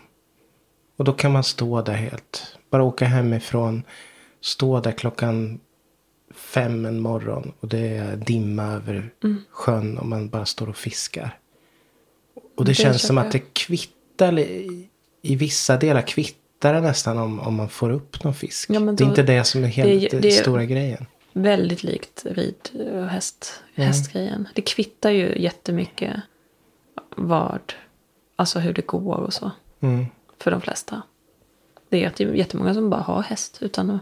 Och 0.97 1.05
då 1.05 1.13
kan 1.13 1.33
man 1.33 1.45
stå 1.45 1.83
där 1.83 1.95
helt... 1.95 2.57
Bara 2.71 2.83
åka 2.85 3.05
hemifrån, 3.05 3.83
stå 4.41 4.81
där 4.81 4.93
klockan 4.93 5.61
fem 6.35 6.87
en 6.87 7.01
morgon 7.01 7.53
och 7.61 7.69
det 7.69 7.97
är 7.97 8.17
dimma 8.17 8.63
över 8.63 9.11
Mm. 9.25 9.43
sjön 9.51 9.99
och 9.99 10.07
man 10.07 10.29
bara 10.29 10.47
står 10.47 10.69
och 10.69 10.77
fiskar. 10.77 11.39
Och 12.57 12.65
det, 12.65 12.71
Det 12.71 12.75
känns 12.75 13.03
som 13.03 13.19
att 13.19 13.33
det 13.33 13.39
kvittar, 13.55 14.39
i, 14.39 14.89
i 15.23 15.37
vissa 15.37 15.77
delar 15.77 16.03
kvittar 16.03 16.40
det 16.69 16.81
nästan 16.81 17.19
om, 17.19 17.41
om 17.41 17.55
man 17.55 17.69
får 17.69 17.91
upp 17.91 18.25
någon 18.25 18.35
fisk. 18.35 18.71
Ja, 18.71 18.81
men 18.81 18.97
det 18.97 19.03
är 19.03 19.05
då- 19.05 19.11
inte 19.11 19.23
det 19.23 19.45
som 19.45 19.65
är 19.65 19.69
helt 19.69 19.89
det 19.89 20.07
är- 20.07 20.11
det, 20.21 20.29
det 20.29 20.33
stora 20.33 20.65
grejen. 20.65 21.07
Väldigt 21.33 21.83
likt 21.83 22.27
rid 22.31 22.69
och 22.95 23.07
häst, 23.09 23.63
hästgrejen. 23.75 24.49
Det 24.55 24.63
kvittar 24.63 25.11
ju 25.11 25.39
jättemycket 25.43 26.17
vad, 27.17 27.61
alltså 28.37 28.59
hur 28.59 28.73
det 28.73 28.87
går 28.87 29.17
och 29.17 29.33
så. 29.33 29.51
Mm. 29.81 30.07
För 30.39 30.51
de 30.51 30.61
flesta. 30.61 31.03
Det 31.89 32.05
är 32.05 32.35
jättemånga 32.35 32.75
som 32.75 32.91
bara 32.91 33.01
har 33.01 33.23
häst 33.23 33.59
utan 33.61 33.91
att 33.91 34.01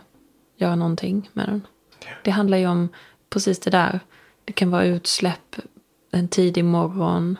göra 0.57 0.77
någonting 0.77 1.31
med 1.33 1.47
den. 1.49 1.67
Det 2.25 2.31
handlar 2.31 2.59
ju 2.59 2.67
om 2.67 2.88
precis 3.31 3.59
det 3.59 3.71
där. 3.71 4.00
Det 4.45 4.53
kan 4.53 4.71
vara 4.71 4.85
utsläpp 4.85 5.57
en 6.11 6.29
tidig 6.29 6.65
morgon 6.65 7.37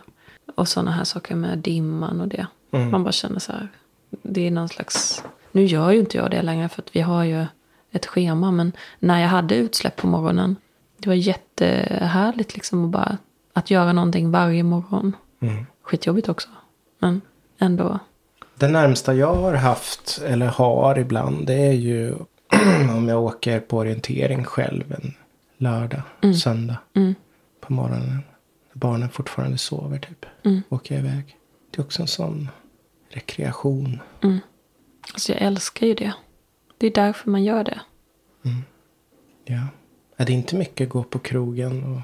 och 0.55 0.69
sådana 0.69 0.91
här 0.91 1.05
saker 1.05 1.35
med 1.35 1.59
dimman 1.59 2.21
och 2.21 2.29
det. 2.29 2.47
Man 2.71 3.05
bara 3.05 3.13
känner 3.13 3.39
så 3.39 3.53
här. 3.53 3.69
Det 4.11 4.47
är 4.47 4.51
någon 4.51 4.69
slags... 4.69 5.25
Nu 5.53 5.65
gör 5.65 5.91
ju 5.91 6.01
inte 6.01 6.17
jag 6.17 6.31
det 6.31 6.43
längre 6.43 6.69
för 6.69 6.83
att 6.83 6.97
vi 6.97 7.01
har 7.01 7.25
ju 7.25 7.47
ett 7.93 8.07
schema. 8.07 8.51
Men 8.51 8.73
när 8.99 9.21
jag 9.21 9.29
hade 9.29 9.55
utsläpp 9.55 9.97
på 9.97 10.07
morgonen. 10.07 10.57
Det 10.97 11.09
var 11.09 11.15
jättehärligt 11.15 12.55
liksom 12.55 12.85
att 12.85 12.91
bara 12.91 13.19
att 13.53 13.71
göra 13.71 13.93
någonting 13.93 14.31
varje 14.31 14.63
morgon. 14.63 15.17
Skitjobbigt 15.83 16.29
också. 16.29 16.49
Men 16.99 17.21
ändå. 17.59 17.99
Det 18.55 18.69
närmsta 18.69 19.15
jag 19.15 19.35
har 19.35 19.55
haft, 19.55 20.21
eller 20.27 20.47
har 20.47 20.99
ibland, 20.99 21.47
det 21.47 21.67
är 21.67 21.73
ju 21.73 22.15
om 22.97 23.09
jag 23.09 23.23
åker 23.23 23.61
på 23.61 23.79
orientering 23.79 24.45
själv 24.45 24.93
en 24.93 25.15
lördag, 25.57 26.03
söndag 26.43 26.77
på 27.61 27.73
morgonen. 27.73 28.19
Barnen 28.73 29.09
fortfarande 29.09 29.59
sover 29.59 29.99
typ. 29.99 30.27
Åker 30.69 30.95
jag 30.95 31.05
iväg. 31.05 31.37
Det 31.71 31.81
är 31.81 31.85
också 31.85 32.03
en 32.03 32.09
sån 32.09 32.49
rekreation. 33.11 34.01
Alltså 35.13 35.33
jag 35.33 35.43
älskar 35.43 35.87
ju 35.87 35.95
det. 35.95 36.13
Det 36.79 36.87
är 36.87 36.91
därför 36.91 37.31
man 37.31 37.45
gör 37.45 37.65
det. 37.65 37.81
Ja. 39.45 39.67
Är 40.17 40.27
det 40.27 40.33
inte 40.33 40.57
mycket 40.57 40.89
gå 40.89 41.03
på 41.03 41.19
krogen 41.19 41.85
och 41.95 42.01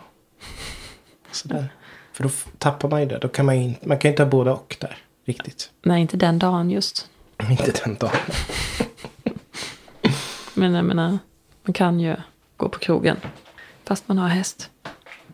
sådär. 1.37 1.68
För 2.12 2.23
då 2.25 2.30
tappar 2.58 2.88
man 2.88 3.00
ju 3.00 3.06
det. 3.06 3.19
Då 3.19 3.28
kan 3.28 3.47
man 3.47 3.54
inte, 3.54 3.88
man 3.88 3.99
kan 3.99 4.08
ju 4.08 4.12
inte 4.12 4.23
ha 4.23 4.30
både 4.30 4.50
och 4.50 4.76
där. 4.80 4.99
Riktigt. 5.25 5.71
Nej, 5.82 6.00
inte 6.00 6.17
den 6.17 6.38
dagen 6.38 6.71
just. 6.71 7.10
Inte 7.50 7.73
den 7.84 7.95
dagen. 7.95 8.17
Men 10.54 10.75
jag 10.75 10.84
menar, 10.84 11.19
man 11.62 11.73
kan 11.73 12.00
ju 12.00 12.17
gå 12.56 12.69
på 12.69 12.78
krogen. 12.78 13.17
Fast 13.84 14.08
man 14.08 14.19
har 14.19 14.28
häst. 14.28 14.71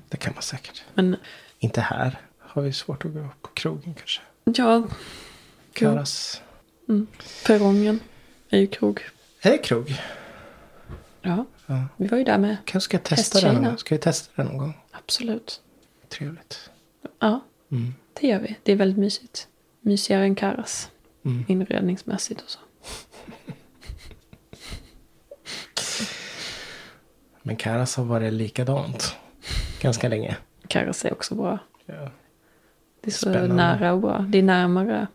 Det 0.09 0.17
kan 0.17 0.33
man 0.35 0.43
säkert. 0.43 0.85
Men 0.95 1.17
Inte 1.59 1.81
här. 1.81 2.19
Har 2.39 2.63
vi 2.63 2.73
svårt 2.73 3.05
att 3.05 3.13
gå 3.15 3.29
på 3.43 3.49
krogen 3.55 3.95
kanske. 3.95 4.21
ja, 4.45 4.83
Karas. 5.73 6.43
perrongen 7.47 8.01
är 8.51 8.59
ju 8.59 8.67
krog. 8.67 9.01
Är 9.41 9.51
det 9.51 9.59
krog? 9.59 9.95
Ja, 11.23 11.45
Ja. 11.67 11.85
vi 11.97 12.07
var 12.07 12.19
ju 12.19 12.25
där 12.25 12.39
med. 12.39 12.57
Kanske 12.65 12.85
ska 12.85 12.95
jag 12.97 13.05
testa 13.05 13.53
gång. 13.55 13.79
Ska 13.79 13.95
vi 13.95 13.99
testa 14.01 14.33
det 14.43 14.45
någon 14.49 14.59
gång? 14.59 14.75
Absolut. 14.91 15.61
Trevligt. 16.09 16.71
Ja, 17.19 17.41
Mm. 17.71 17.95
det 18.21 18.27
gör 18.27 18.39
vi. 18.39 18.57
Det 18.63 18.73
är 18.73 18.77
väldigt 18.77 18.99
mysigt. 18.99 19.49
Mysigare 19.81 20.23
än 20.25 20.35
Karas. 20.35 20.91
Mm. 21.25 21.45
Inredningsmässigt 21.49 22.41
och 22.41 22.51
så. 22.51 22.59
Men 27.43 27.57
Karas 27.57 27.97
har 27.97 28.05
varit 28.05 28.33
likadant. 28.33 29.17
Ganska 29.81 30.09
länge. 30.09 30.37
Karas 30.69 31.05
är 31.05 31.13
också 31.13 31.35
bra. 31.35 31.59
Ja. 31.87 32.11
Det 33.01 33.11
är 33.11 33.13
så 33.13 33.19
Spännande. 33.31 33.55
nära 33.55 33.93
och 33.93 34.01
bra. 34.01 34.19
Det 34.29 34.39
är 34.39 34.43
närmare 34.43 35.07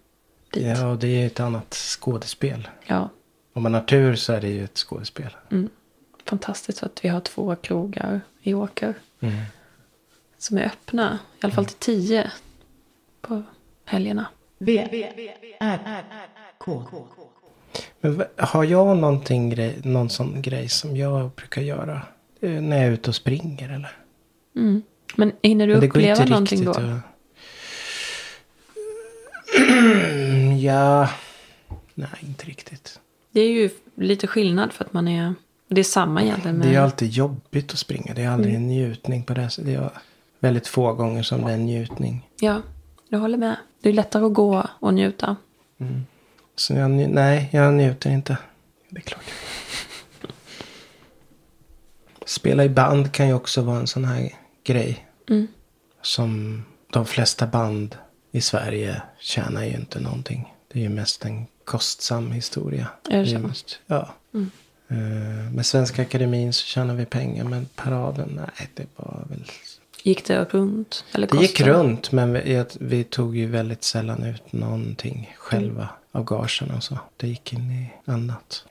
dit. 0.56 0.78
Ja. 0.78 0.98
det 1.02 1.08
är 1.22 1.28
ett 1.28 1.40
annat 1.40 1.74
skådespel. 1.74 2.68
ja. 2.86 3.10
Om 3.54 3.64
man 3.64 3.74
har 3.74 3.82
tur 3.82 4.16
så 4.16 4.34
är 4.34 4.42
det 4.42 4.48
ju 4.50 4.64
ett 4.64 4.78
skådespel. 4.78 5.36
Fantastiskt 6.26 6.84
att 6.84 7.06
vi 7.06 7.10
har 7.10 7.20
två 7.20 7.56
krogar 7.56 8.22
i 8.42 8.54
Åker. 8.54 8.94
Mm. 9.20 9.36
Som 10.38 10.58
är 10.58 10.66
öppna. 10.66 11.20
I 11.42 11.46
alla 11.46 11.54
fall 11.54 11.66
till 11.66 11.76
tio. 11.78 12.32
På 13.22 13.44
helgerna. 13.86 14.26
V, 14.58 14.88
R, 15.60 16.04
K. 16.58 16.84
Men 18.02 18.18
v- 18.18 18.26
har 18.38 18.64
jag 18.64 18.98
någonting 18.98 19.50
grej, 19.50 19.80
någon 19.84 20.10
sån 20.10 20.42
grej 20.42 20.70
som 20.70 20.98
jag 20.98 21.30
brukar 21.32 21.62
göra? 21.62 22.02
Är 22.42 22.62
När 22.62 22.78
jag 22.78 22.86
är 22.86 22.92
ute 22.92 23.10
och 23.10 23.16
springer 23.16 23.70
eller? 23.70 23.98
Mm. 24.56 24.82
Men 25.16 25.32
hinner 25.42 25.68
du 25.68 25.74
Men 25.74 25.82
det 25.82 25.88
går 25.88 26.00
uppleva 26.00 26.18
inte 26.22 26.30
någonting 26.30 26.60
riktigt 26.60 26.76
då? 26.84 26.90
att- 26.90 27.02
ja. 30.66 31.10
Nej, 31.94 32.10
inte 32.20 32.46
riktigt. 32.46 33.00
Det 33.32 33.42
är 33.42 33.50
ju 33.52 33.70
lite 33.96 34.28
skillnad 34.28 34.74
för 34.74 34.86
att 34.86 34.94
man 34.94 35.08
är... 35.08 35.34
Det 35.68 35.80
är 35.82 35.84
samma 35.84 36.24
egentligen. 36.24 36.60
Det 36.60 36.68
är 36.68 36.72
ju 36.72 36.78
alltid 36.78 37.10
jobbigt 37.12 37.72
att 37.72 37.80
springa. 37.80 38.14
Det 38.14 38.24
är 38.24 38.30
aldrig 38.30 38.54
Mm. 38.56 38.64
en 38.64 38.68
njutning 38.70 39.24
på 39.24 39.34
det. 39.34 39.50
sättet. 39.50 39.66
Det 39.66 39.74
är 39.74 39.90
väldigt 40.40 40.68
få 40.68 40.94
gånger 40.94 41.24
som 41.24 41.42
det 41.42 41.50
är 41.52 41.54
en 41.56 41.66
njutning. 41.66 42.30
Ja, 42.40 42.62
jag 43.10 43.20
håller 43.20 43.38
med. 43.38 43.56
Det 43.82 43.90
är 43.90 43.94
lättare 43.94 44.26
att 44.26 44.34
gå 44.34 44.68
och 44.80 44.94
njuta. 44.94 45.36
Så 46.56 46.74
jag, 46.74 46.92
nej, 46.92 47.50
jag 47.54 47.74
njuter 47.74 48.10
inte. 48.10 48.38
Det 48.90 48.98
är 48.98 49.02
klart. 49.02 49.24
Spela 52.26 52.64
i 52.66 52.70
band 52.70 53.12
kan 53.12 53.28
ju 53.28 53.34
också 53.34 53.62
vara 53.62 53.80
en 53.80 53.88
sån 53.88 54.06
här 54.06 54.30
grej. 54.64 55.06
Mm. 55.30 55.48
Som 56.02 56.64
de 56.92 57.06
flesta 57.06 57.48
band 57.48 57.98
i 58.32 58.42
Sverige 58.42 59.02
tjänar 59.20 59.64
ju 59.66 59.72
inte 59.74 60.00
någonting. 60.00 60.54
Det 60.76 60.80
är 60.80 60.84
ju 60.84 60.90
mest 60.90 61.26
en 61.26 61.48
kostsam 61.64 62.32
historia. 62.32 62.88
Är 63.10 63.24
det 63.24 63.30
så? 63.30 63.40
mest, 63.40 63.80
ja. 63.88 64.14
Mm. 64.34 64.52
Eh, 64.88 65.54
med 65.54 65.66
Svenska 65.66 66.02
Akademin 66.02 66.54
så 66.54 66.66
tjänar 66.66 66.96
vi 66.96 67.06
pengar. 67.06 67.44
Men 67.44 67.66
paraden, 67.76 68.30
nej 68.36 68.70
det 68.74 68.86
var 68.96 69.24
väl... 69.30 69.52
Gick 70.04 70.26
det 70.26 70.44
runt? 70.44 71.06
Eller 71.12 71.28
Det 71.28 71.38
gick 71.38 71.62
runt 71.62 72.12
men 72.12 72.34
vi, 72.34 72.66
vi 72.80 73.04
tog 73.04 73.38
ju 73.38 73.46
väldigt 73.48 73.84
sällan 73.84 74.24
ut 74.24 74.54
någonting 74.54 75.36
själva 75.38 75.90
av 76.12 76.24
gagerna 76.24 76.76
och 76.76 76.84
så. 76.84 76.98
Det 77.18 77.28
gick 77.28 77.54
in 77.54 77.72
i 77.72 78.12
annat. 78.12 78.66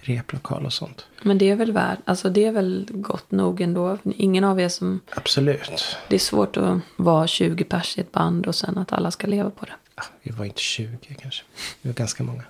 Replokal 0.00 0.66
och 0.66 0.72
sånt. 0.72 1.06
Men 1.22 1.38
det 1.38 1.50
är 1.50 1.56
väl 1.56 1.72
värt, 1.72 1.98
alltså 2.04 2.30
det 2.30 2.44
är 2.44 2.52
väl 2.52 2.88
gott 2.90 3.30
nog 3.30 3.60
ändå. 3.60 3.98
Ingen 4.04 4.44
av 4.44 4.60
er 4.60 4.68
som, 4.68 5.00
Absolut. 5.16 5.96
det 6.08 6.14
är 6.14 6.20
svårt 6.20 6.56
att 6.56 6.80
vara 6.96 7.26
20 7.26 7.64
pers 7.64 7.98
i 7.98 8.00
ett 8.00 8.12
band 8.12 8.46
och 8.46 8.54
sen 8.54 8.78
att 8.78 8.92
alla 8.92 9.10
ska 9.10 9.26
leva 9.26 9.50
på 9.50 9.64
det. 9.64 9.72
Ja, 9.96 10.02
vi 10.22 10.30
var 10.30 10.44
inte 10.44 10.60
20 10.60 10.98
kanske. 11.22 11.42
Vi 11.82 11.88
var 11.88 11.94
ganska 11.94 12.22
många. 12.22 12.42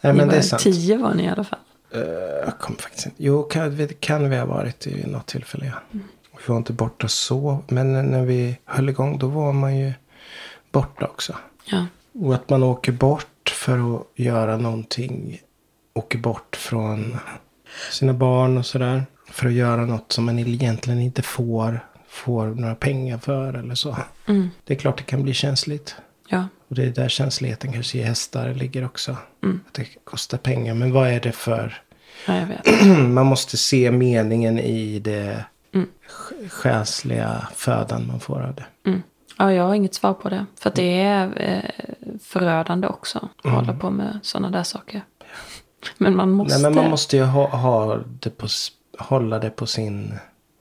Nej 0.00 0.12
Ni 0.12 0.16
men 0.18 0.26
var 0.26 0.32
det 0.34 0.38
är 0.38 0.42
sant. 0.42 0.62
10 0.62 0.96
var 0.96 1.14
ni 1.14 1.24
i 1.24 1.28
alla 1.28 1.44
fall. 1.44 1.58
Eh, 1.94 2.00
jag 2.44 2.58
kommer 2.58 2.78
faktiskt 2.78 3.06
inte. 3.06 3.22
Jo, 3.22 3.42
kan, 3.42 3.88
kan 4.00 4.30
vi 4.30 4.36
ha 4.36 4.46
varit 4.46 4.86
i 4.86 5.06
något 5.06 5.26
tillfälle. 5.26 5.66
Ja. 5.66 5.72
Mm. 5.92 6.06
Vi 6.32 6.42
var 6.52 6.56
inte 6.56 6.72
borta 6.72 7.08
så. 7.08 7.58
Men 7.68 7.92
när 7.92 8.22
vi 8.24 8.58
höll 8.64 8.88
igång 8.88 9.18
då 9.18 9.26
var 9.28 9.52
man 9.52 9.76
ju 9.78 9.92
borta 10.72 11.06
också. 11.06 11.34
Ja, 11.64 11.86
Och 12.12 12.34
att 12.34 12.48
man 12.50 12.62
åker 12.62 12.92
bort 12.92 13.50
för 13.50 13.96
att 13.96 14.06
göra 14.14 14.56
någonting. 14.56 15.40
Åker 15.94 16.18
bort 16.18 16.56
från 16.56 17.16
sina 17.92 18.12
barn 18.12 18.58
och 18.58 18.66
sådär. 18.66 19.06
För 19.30 19.46
att 19.46 19.52
göra 19.52 19.86
något 19.86 20.12
som 20.12 20.24
man 20.24 20.38
egentligen 20.38 21.00
inte 21.00 21.22
får, 21.22 21.86
får 22.08 22.46
några 22.46 22.74
pengar 22.74 23.18
för 23.18 23.54
eller 23.54 23.74
så. 23.74 23.96
mm. 24.28 24.48
Det 24.64 24.74
är 24.74 24.78
klart 24.78 24.98
det 24.98 25.04
kan 25.04 25.22
bli 25.22 25.34
känsligt. 25.34 25.94
Ja. 26.28 26.48
Och 26.68 26.74
det 26.74 26.84
är 26.84 26.90
där 26.90 27.08
känsligheten 27.08 27.72
kanske 27.72 27.98
i 27.98 28.02
hästar 28.02 28.54
ligger 28.54 28.84
också. 28.84 29.16
Att 29.66 29.74
det 29.74 29.86
kostar 30.04 30.38
pengar. 30.38 30.74
Men 30.74 30.92
vad 30.92 31.08
är 31.08 31.20
det 31.20 31.32
för... 31.32 31.82
Ja. 32.26 32.46
Man 33.08 33.26
måste 33.26 33.56
se 33.56 33.90
meningen 33.90 34.58
i 34.58 34.98
det 34.98 35.44
mm. 35.74 35.88
själsliga 36.48 37.48
födan 37.54 38.06
man 38.06 38.20
får 38.20 38.42
av 38.42 38.54
det. 38.54 38.66
Mm. 38.84 39.02
Ja, 39.38 39.52
jag 39.52 39.64
har 39.64 39.74
inget 39.74 39.94
svar 39.94 40.14
på 40.14 40.28
det. 40.28 40.46
För 40.58 40.72
det 40.74 41.00
är 41.00 41.32
eh, 41.36 42.18
förödande 42.22 42.88
också. 42.88 43.28
Att 43.44 43.52
hålla 43.52 43.72
på 43.72 43.90
med 43.90 44.18
sådana 44.22 44.50
där 44.50 44.62
saker. 44.62 45.02
Men 45.98 46.16
man 46.16 46.30
måste. 46.30 46.54
Nej, 46.54 46.62
men 46.62 46.74
man 46.74 46.90
måste 46.90 47.16
ju 47.16 47.22
ha, 47.22 47.48
ha 47.48 47.98
det 48.20 48.30
på, 48.30 48.46
hålla 48.98 49.38
det 49.38 49.50
på 49.50 49.66
sin... 49.66 50.14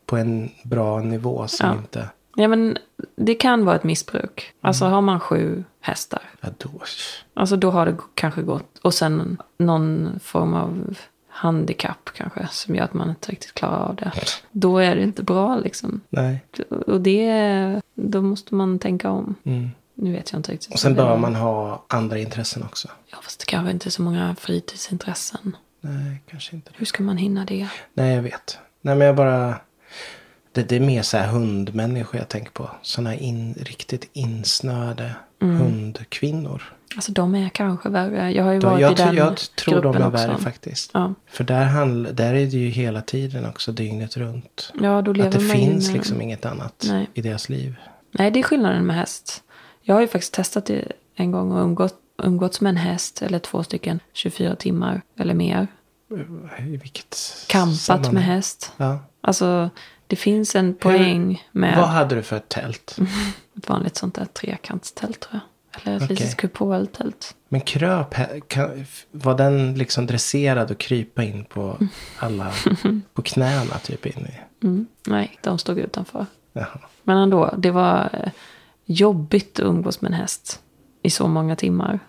På 0.06 0.18
en 0.18 0.52
bra 0.64 1.00
nivå 1.00 1.48
som 1.48 1.70
Ja. 1.70 1.76
inte... 1.76 2.10
Ja, 2.36 2.48
men 2.48 2.78
det 3.16 3.36
kan 3.36 3.66
vara 3.66 3.76
ett 3.76 3.84
missbruk. 3.84 4.54
Alltså 4.62 4.86
har 4.86 5.02
man 5.02 5.20
sju 5.20 5.64
hästar. 5.80 6.22
Ja, 6.42 6.50
då, 6.58 6.70
Alltså 7.34 7.56
då 7.56 7.72
har 7.72 7.86
det 7.86 7.98
kanske 8.14 8.42
gått. 8.42 8.80
Och 8.82 8.94
sen 8.94 9.38
någon 9.58 10.20
form 10.24 10.54
av 10.54 10.98
handikapp 11.28 12.10
kanske. 12.14 12.48
Som 12.52 12.76
gör 12.76 12.84
att 12.84 12.94
man 12.94 13.10
inte 13.10 13.32
riktigt 13.32 13.54
klarar 13.54 13.80
av 13.80 13.96
det. 13.96 14.12
Då 14.52 14.78
är 14.78 14.96
det 14.96 15.04
inte 15.04 15.24
bra 15.24 15.58
liksom. 15.58 16.02
nej. 16.10 16.46
Och 16.88 17.02
det, 17.02 17.82
då 17.94 18.22
måste 18.22 18.56
man 18.56 18.80
tänka 18.80 19.10
om. 19.10 19.36
Mm. 19.44 19.70
Nu 19.94 20.12
vet 20.12 20.32
jag 20.32 20.40
inte 20.40 20.52
riktigt. 20.52 20.74
Och 20.74 20.80
sen 20.80 20.96
bör 20.96 21.18
man 21.18 21.36
ha 21.36 21.86
andra 21.88 22.18
intressen 22.20 22.64
också. 22.64 22.88
Ja, 23.08 23.18
fast 23.22 23.40
det 23.40 23.46
kanske 23.46 23.72
inte 23.72 23.90
är 23.90 23.92
så 23.92 24.02
många 24.02 24.36
fritidsintressen. 24.36 25.58
Nej, 25.82 26.22
kanske 26.30 26.56
inte. 26.56 26.72
Hur 26.76 26.86
ska 26.86 27.04
man 27.04 27.18
hinna 27.18 27.46
det? 27.46 27.68
Nej, 27.94 28.16
jag 28.16 28.22
vet. 28.22 28.60
Nej, 28.82 28.96
men 28.96 29.08
jag 29.08 29.16
bara... 29.16 29.56
Det, 30.56 30.70
det 30.70 30.76
är 30.76 30.80
mer 30.80 31.02
så 31.02 31.18
här 31.18 31.28
hundmänniskor 31.28 32.20
jag 32.20 32.30
tänker 32.30 32.52
på. 32.52 32.70
Sådana 32.82 33.10
här 33.10 33.18
in, 33.18 33.54
riktigt 33.60 34.10
insnöade 34.14 35.16
Mm. 35.42 35.58
hundkvinnor. 35.58 36.64
Alltså 36.96 37.12
de 37.12 37.36
är 37.36 37.50
kanske 37.50 37.90
värre. 37.90 38.32
Jag 38.32 38.44
har 38.44 38.52
ju 38.54 38.60
Då, 38.60 38.70
varit 38.70 38.82
jag, 38.82 38.92
i 38.92 38.96
den 38.96 39.16
jag 39.16 39.38
tror 39.38 39.82
de 39.82 39.96
är 39.96 40.00
också. 40.08 40.10
värre 40.28 40.38
faktiskt. 40.38 40.92
Ja. 40.94 41.14
För 41.28 41.44
där, 41.44 41.66
handl, 41.66 42.08
där 42.14 42.30
är 42.34 42.46
det 42.46 42.58
ju 42.58 42.70
hela 42.70 43.02
tiden 43.02 43.46
också 43.46 43.72
dygnet 43.72 44.18
runt. 44.18 44.74
ja, 44.82 45.02
då 45.02 45.14
lever 45.14 45.30
Att 45.30 45.34
det 45.36 45.42
man 45.48 45.56
finns 45.56 45.88
med- 45.88 45.96
liksom 45.98 46.22
inget 46.22 46.46
annat 46.46 46.86
Nej. 46.90 47.10
i 47.14 47.22
deras 47.22 47.50
liv. 47.50 47.76
Nej, 48.12 48.32
det 48.32 48.40
är 48.40 48.44
skillnaden 48.44 48.86
med 48.86 48.96
häst. 48.96 49.44
Jag 49.82 49.96
har 49.96 50.02
ju 50.02 50.08
faktiskt 50.08 50.34
testat 50.34 50.66
det 50.66 50.92
en 51.16 51.32
gång 51.32 51.52
och 51.52 51.64
umgått, 51.64 51.96
umgåtts 52.24 52.62
med 52.62 52.70
en 52.70 52.78
häst 52.78 53.22
eller 53.22 53.40
två 53.40 53.64
stycken 53.64 54.00
24 54.14 54.56
timmar 54.56 55.02
eller 55.20 55.34
mer. 55.34 55.68
I 56.60 56.78
vilket 56.78 57.18
Kampat 57.48 57.76
sammanhang? 57.80 58.14
med 58.14 58.24
häst. 58.24 58.72
Ja. 58.78 59.00
Alltså, 59.22 59.70
det 60.08 60.16
finns 60.16 60.56
en 60.56 60.74
poäng 60.74 61.44
med 61.52 61.78
Vad 61.78 61.88
hade 61.88 62.16
du 62.16 62.22
för 62.22 62.38
ett 62.38 62.50
tält? 62.50 62.98
ett 63.58 63.70
vanligt 63.70 63.96
sånt 63.96 64.16
där 64.16 64.26
trekantstält 64.26 65.20
tror 65.20 65.34
jag. 65.34 65.42
Eller 65.84 65.98
ett 65.98 66.04
Okej. 66.04 66.16
litet 66.16 66.38
kupoltält. 66.38 67.36
Men 67.50 67.62
kröp, 67.62 68.16
kan, 68.48 68.86
var 69.12 69.38
den 69.38 69.74
liksom 69.74 70.06
dresserad 70.06 70.72
och 70.72 70.78
krypa 70.78 71.24
in 71.24 71.46
på 71.46 71.78
alla, 72.20 72.52
på 73.14 73.22
knäna 73.22 73.78
typ 73.84 74.06
in 74.06 74.28
i? 74.28 74.66
Mm. 74.66 74.88
Nej, 75.08 75.40
de 75.42 75.58
stod 75.58 75.80
utanför. 75.80 76.26
Jaha. 76.54 76.80
Men 77.04 77.18
ändå, 77.18 77.54
det 77.58 77.72
var 77.72 78.10
eh, 78.14 78.32
jobbigt 78.86 79.60
att 79.60 79.66
umgås 79.66 80.02
med 80.02 80.10
en 80.10 80.18
häst 80.18 80.60
i 81.02 81.10
så 81.10 81.28
många 81.28 81.56
timmar. 81.56 82.00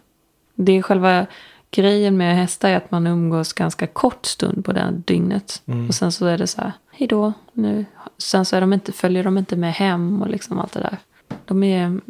Det 0.54 0.72
är 0.72 0.82
själva 0.82 1.26
grejen 1.70 2.16
med 2.16 2.36
hästar 2.36 2.70
är 2.70 2.76
att 2.76 2.90
man 2.90 3.06
umgås 3.06 3.52
ganska 3.52 3.86
kort 3.86 4.26
stund 4.26 4.64
på 4.64 4.72
det 4.72 4.80
här 4.80 4.90
dygnet. 4.92 5.62
Och 5.88 5.94
sen 5.94 6.12
så 6.12 6.26
är 6.26 6.38
det 6.38 6.46
så 6.46 6.60
här, 6.60 6.72
hej 6.96 7.08
då, 7.08 7.32
nu. 7.52 7.84
Sen 8.18 8.44
så 8.44 8.56
är 8.56 8.60
de 8.60 8.72
inte, 8.72 8.92
följer 8.92 9.24
de 9.24 9.38
inte 9.38 9.56
med 9.56 9.72
hem 9.72 10.22
och 10.22 10.28
liksom 10.28 10.58
allt 10.58 10.72
det 10.72 10.80
där. 10.80 10.96
De 11.44 11.62
är, 11.62 12.00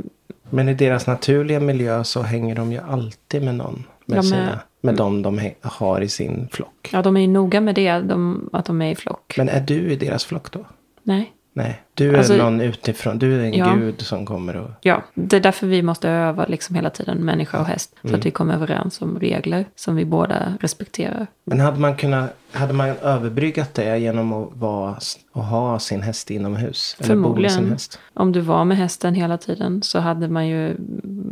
Men 0.50 0.68
i 0.68 0.74
deras 0.74 1.06
naturliga 1.06 1.60
miljö 1.60 2.04
så 2.04 2.22
hänger 2.22 2.54
de 2.54 2.72
ju 2.72 2.78
alltid 2.78 3.42
med 3.44 3.54
någon. 3.54 3.84
Med, 4.06 4.24
sina, 4.24 4.60
med 4.80 4.94
de 4.94 5.22
de 5.22 5.38
he- 5.40 5.54
har 5.62 6.00
i 6.00 6.08
sin 6.08 6.48
flock. 6.52 6.88
ja 6.92 7.02
de 7.02 7.16
är 7.16 7.20
ju 7.20 7.26
noga 7.26 7.60
med 7.60 7.74
det, 7.74 7.98
de, 8.00 8.50
att 8.52 8.64
de 8.64 8.82
är 8.82 8.90
i 8.90 8.94
flock. 8.94 9.34
Men 9.38 9.48
är 9.48 9.60
du 9.60 9.92
i 9.92 9.96
deras 9.96 10.24
flock 10.24 10.50
då? 10.52 10.64
Nej. 11.02 11.32
Nej, 11.58 11.82
du 11.94 12.10
är 12.14 12.18
Alltså- 12.18 12.36
någon 12.36 12.60
utifrån. 12.60 13.18
Du 13.18 13.34
är 13.40 13.44
en 13.44 13.54
Ja. 13.54 13.74
gud 13.74 14.00
som 14.00 14.26
kommer 14.26 14.56
och... 14.56 14.70
Ja, 14.80 15.02
det 15.14 15.36
är 15.36 15.40
därför 15.40 15.66
vi 15.66 15.82
måste 15.82 16.08
öva 16.10 16.44
liksom 16.48 16.76
hela 16.76 16.90
tiden, 16.90 17.18
människa 17.24 17.58
och 17.60 17.66
häst. 17.66 17.94
För 18.00 18.08
Mm. 18.08 18.20
att 18.20 18.26
vi 18.26 18.30
kommer 18.30 18.54
överens 18.54 19.02
om 19.02 19.18
regler 19.20 19.64
som 19.76 19.96
vi 19.96 20.04
båda 20.04 20.52
respekterar. 20.60 21.26
Men 21.44 21.60
hade 21.60 21.80
man 21.80 21.96
kunnat, 21.96 22.36
hade 22.52 22.72
man 22.72 22.88
överbryggat 22.88 23.74
det 23.74 23.98
genom 23.98 24.32
att 24.32 24.48
vara 24.54 24.96
och 25.32 25.44
ha 25.44 25.78
sin 25.78 26.02
häst 26.02 26.30
inomhus? 26.30 26.96
Eller 27.00 27.14
bo 27.16 27.20
med 27.20 27.26
sin 27.26 27.32
Förmodligen. 27.50 27.70
häst? 27.72 27.98
Om 28.14 28.32
du 28.32 28.40
var 28.40 28.64
med 28.64 28.76
hästen 28.76 29.14
hela 29.14 29.38
tiden 29.38 29.82
så 29.82 29.98
hade 29.98 30.28
man 30.28 30.48
ju 30.48 30.76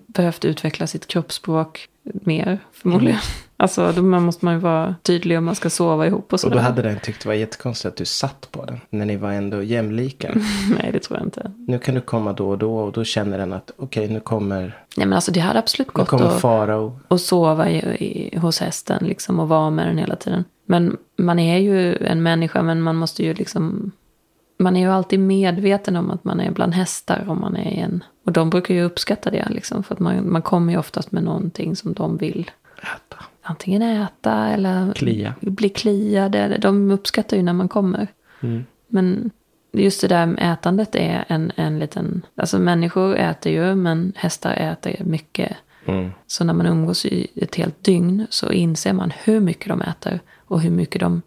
behövt 0.07 0.45
utveckla 0.45 0.87
sitt 0.87 1.07
kroppsspråk 1.07 1.89
mer. 2.03 2.59
Förmodligen. 2.73 3.19
Alltså 3.65 3.93
då 3.93 4.03
måste 4.03 4.45
man 4.45 4.55
ju 4.55 4.61
vara 4.61 4.95
tydlig 5.03 5.39
om 5.39 5.45
man 5.45 5.55
ska 5.55 5.71
sova 5.71 6.07
ihop 6.07 6.25
och 6.27 6.33
Och 6.33 6.41
sådär. 6.41 6.57
då 6.57 6.63
hade 6.63 6.83
den 6.83 6.99
tyckt 6.99 7.23
det 7.23 7.29
var 7.29 7.35
jättekonstigt 7.35 7.87
att 7.93 7.97
du 7.97 8.05
satt 8.05 8.49
på 8.51 8.65
den. 8.65 8.81
När 8.91 9.07
ni 9.07 9.17
var 9.17 9.33
ändå 9.33 9.63
jämlika. 9.63 10.35
Nej, 10.79 10.91
det 10.93 10.99
tror 10.99 11.19
jag 11.19 11.27
inte. 11.27 11.53
Nu 11.57 11.79
kan 11.79 11.95
du 11.95 12.01
komma 12.01 12.33
då 12.33 12.49
och 12.51 12.59
då 12.59 12.77
och 12.77 12.93
då 12.93 13.05
känner 13.05 13.39
den 13.39 13.53
att 13.53 13.71
okej 13.77 14.09
nu 14.09 14.21
kommer, 14.21 14.61
Nej, 14.97 15.07
men 15.07 15.13
alltså 15.13 15.33
det 15.33 15.41
hade 15.41 15.59
absolut 15.59 15.89
nu 15.89 15.93
gått 15.93 16.09
kommer 16.09 16.27
att, 16.27 16.41
farao. 16.41 16.99
att 17.09 17.21
sova 17.21 17.71
i, 17.71 17.77
i, 17.77 18.39
hos 18.39 18.61
hästen 18.61 19.05
liksom 19.07 19.41
och 19.41 19.49
vara 19.49 19.71
med 19.71 19.87
den 19.87 19.99
hela 19.99 20.17
tiden. 20.17 20.45
Men 20.67 20.97
man 21.17 21.39
är 21.39 21.59
ju 21.59 21.97
en 21.97 22.23
människa, 22.23 22.63
men 22.63 22.83
man 22.83 22.97
måste 22.97 23.25
ju 23.25 23.35
liksom... 23.35 23.93
Man 24.59 24.77
är 24.77 24.81
ju 24.81 24.93
alltid 24.93 25.21
medveten 25.21 25.97
om 25.97 26.11
att 26.11 26.25
man 26.25 26.41
är 26.41 26.51
bland 26.51 26.75
hästar 26.75 27.25
om 27.29 27.41
man 27.41 27.57
är 27.57 27.71
i 27.71 27.79
en... 27.79 28.05
Och 28.27 28.33
de 28.33 28.51
brukar 28.51 28.75
ju 28.75 28.83
uppskatta 28.83 29.31
det 29.31 29.47
liksom, 29.51 29.83
för 29.85 29.95
att 29.95 30.01
man, 30.01 30.33
man 30.33 30.43
kommer 30.43 30.73
ju 30.73 30.79
oftast 30.79 31.13
med 31.13 31.23
någonting 31.23 31.77
som 31.77 31.93
de 31.93 32.17
vill 32.17 32.51
Äta. 32.83 33.25
Antingen 33.45 33.83
äta 33.83 34.49
eller 34.49 34.93
Klia. 34.93 35.35
bli 35.41 35.69
kliade. 35.69 36.39
Eller 36.39 36.59
De 36.59 36.91
uppskattar 36.91 37.37
ju 37.37 37.43
när 37.43 37.53
man 37.53 37.69
kommer. 37.69 38.09
Mm. 38.41 38.65
Men 38.89 39.31
just 39.73 40.01
det 40.01 40.09
där 40.09 40.27
med 40.27 40.53
ätandet 40.53 40.95
är 40.95 41.25
en, 41.29 41.53
en 41.57 41.79
liten... 41.79 42.23
Alltså 42.37 42.59
människor 42.59 43.17
äter 43.17 43.53
ju, 43.53 43.75
men 43.75 44.13
hästar 44.17 44.53
äter 44.55 44.97
mycket. 45.05 45.57
Mm. 45.85 46.11
Så 46.27 46.45
när 46.45 46.55
man 46.55 46.67
umgås 46.67 47.07
i 47.07 47.27
ett 47.35 47.55
helt 47.55 47.85
dygn 47.85 48.27
så 48.31 48.53
inser 48.53 48.93
man 48.93 49.13
hur 49.25 49.41
mycket 49.41 49.69
de 49.69 49.83
äter. 49.83 50.21
Och 50.47 50.61
hur 50.61 50.71
mycket 50.71 51.01
de 51.01 51.23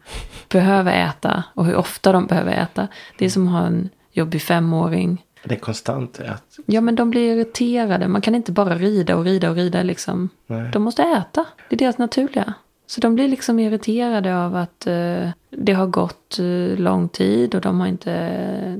behöver 0.50 1.10
äta. 1.10 1.44
Och 1.54 1.66
hur 1.66 1.76
ofta 1.76 2.12
de 2.12 2.28
behöver 2.28 2.52
äta. 2.52 2.88
Det 3.18 3.26
är 3.26 3.30
som 3.30 3.48
att 3.48 3.54
ha 3.54 3.68
en 3.68 3.90
jobbig 4.12 4.42
femåring. 4.42 5.24
Det 5.44 5.56
är 5.56 5.60
konstant 5.60 6.20
att, 6.20 6.58
Ja, 6.66 6.82
men 6.82 6.96
de 6.96 7.10
blir 7.10 7.34
irriterade. 7.36 8.08
Man 8.08 8.22
kan 8.22 8.36
inte 8.36 8.52
bara 8.52 8.76
rida 8.76 9.16
och 9.16 9.24
rida 9.24 9.50
och 9.50 9.56
rida 9.56 9.84
liksom. 9.84 10.30
nej. 10.48 10.70
De 10.74 10.84
måste 10.84 11.04
äta. 11.04 11.46
Det 11.70 11.76
är 11.76 11.78
deras 11.78 11.98
naturliga. 11.98 12.54
Så 12.88 13.02
de 13.02 13.16
blir 13.16 13.28
liksom 13.28 13.60
irriterade 13.60 14.38
av 14.38 14.56
att 14.56 14.88
eh, 14.88 15.30
det 15.50 15.74
har 15.74 15.88
gått 15.88 16.40
eh, 16.40 16.78
lång 16.80 17.10
tid 17.10 17.56
och 17.56 17.62
de 17.62 17.80
har 17.80 17.88
inte 17.88 18.14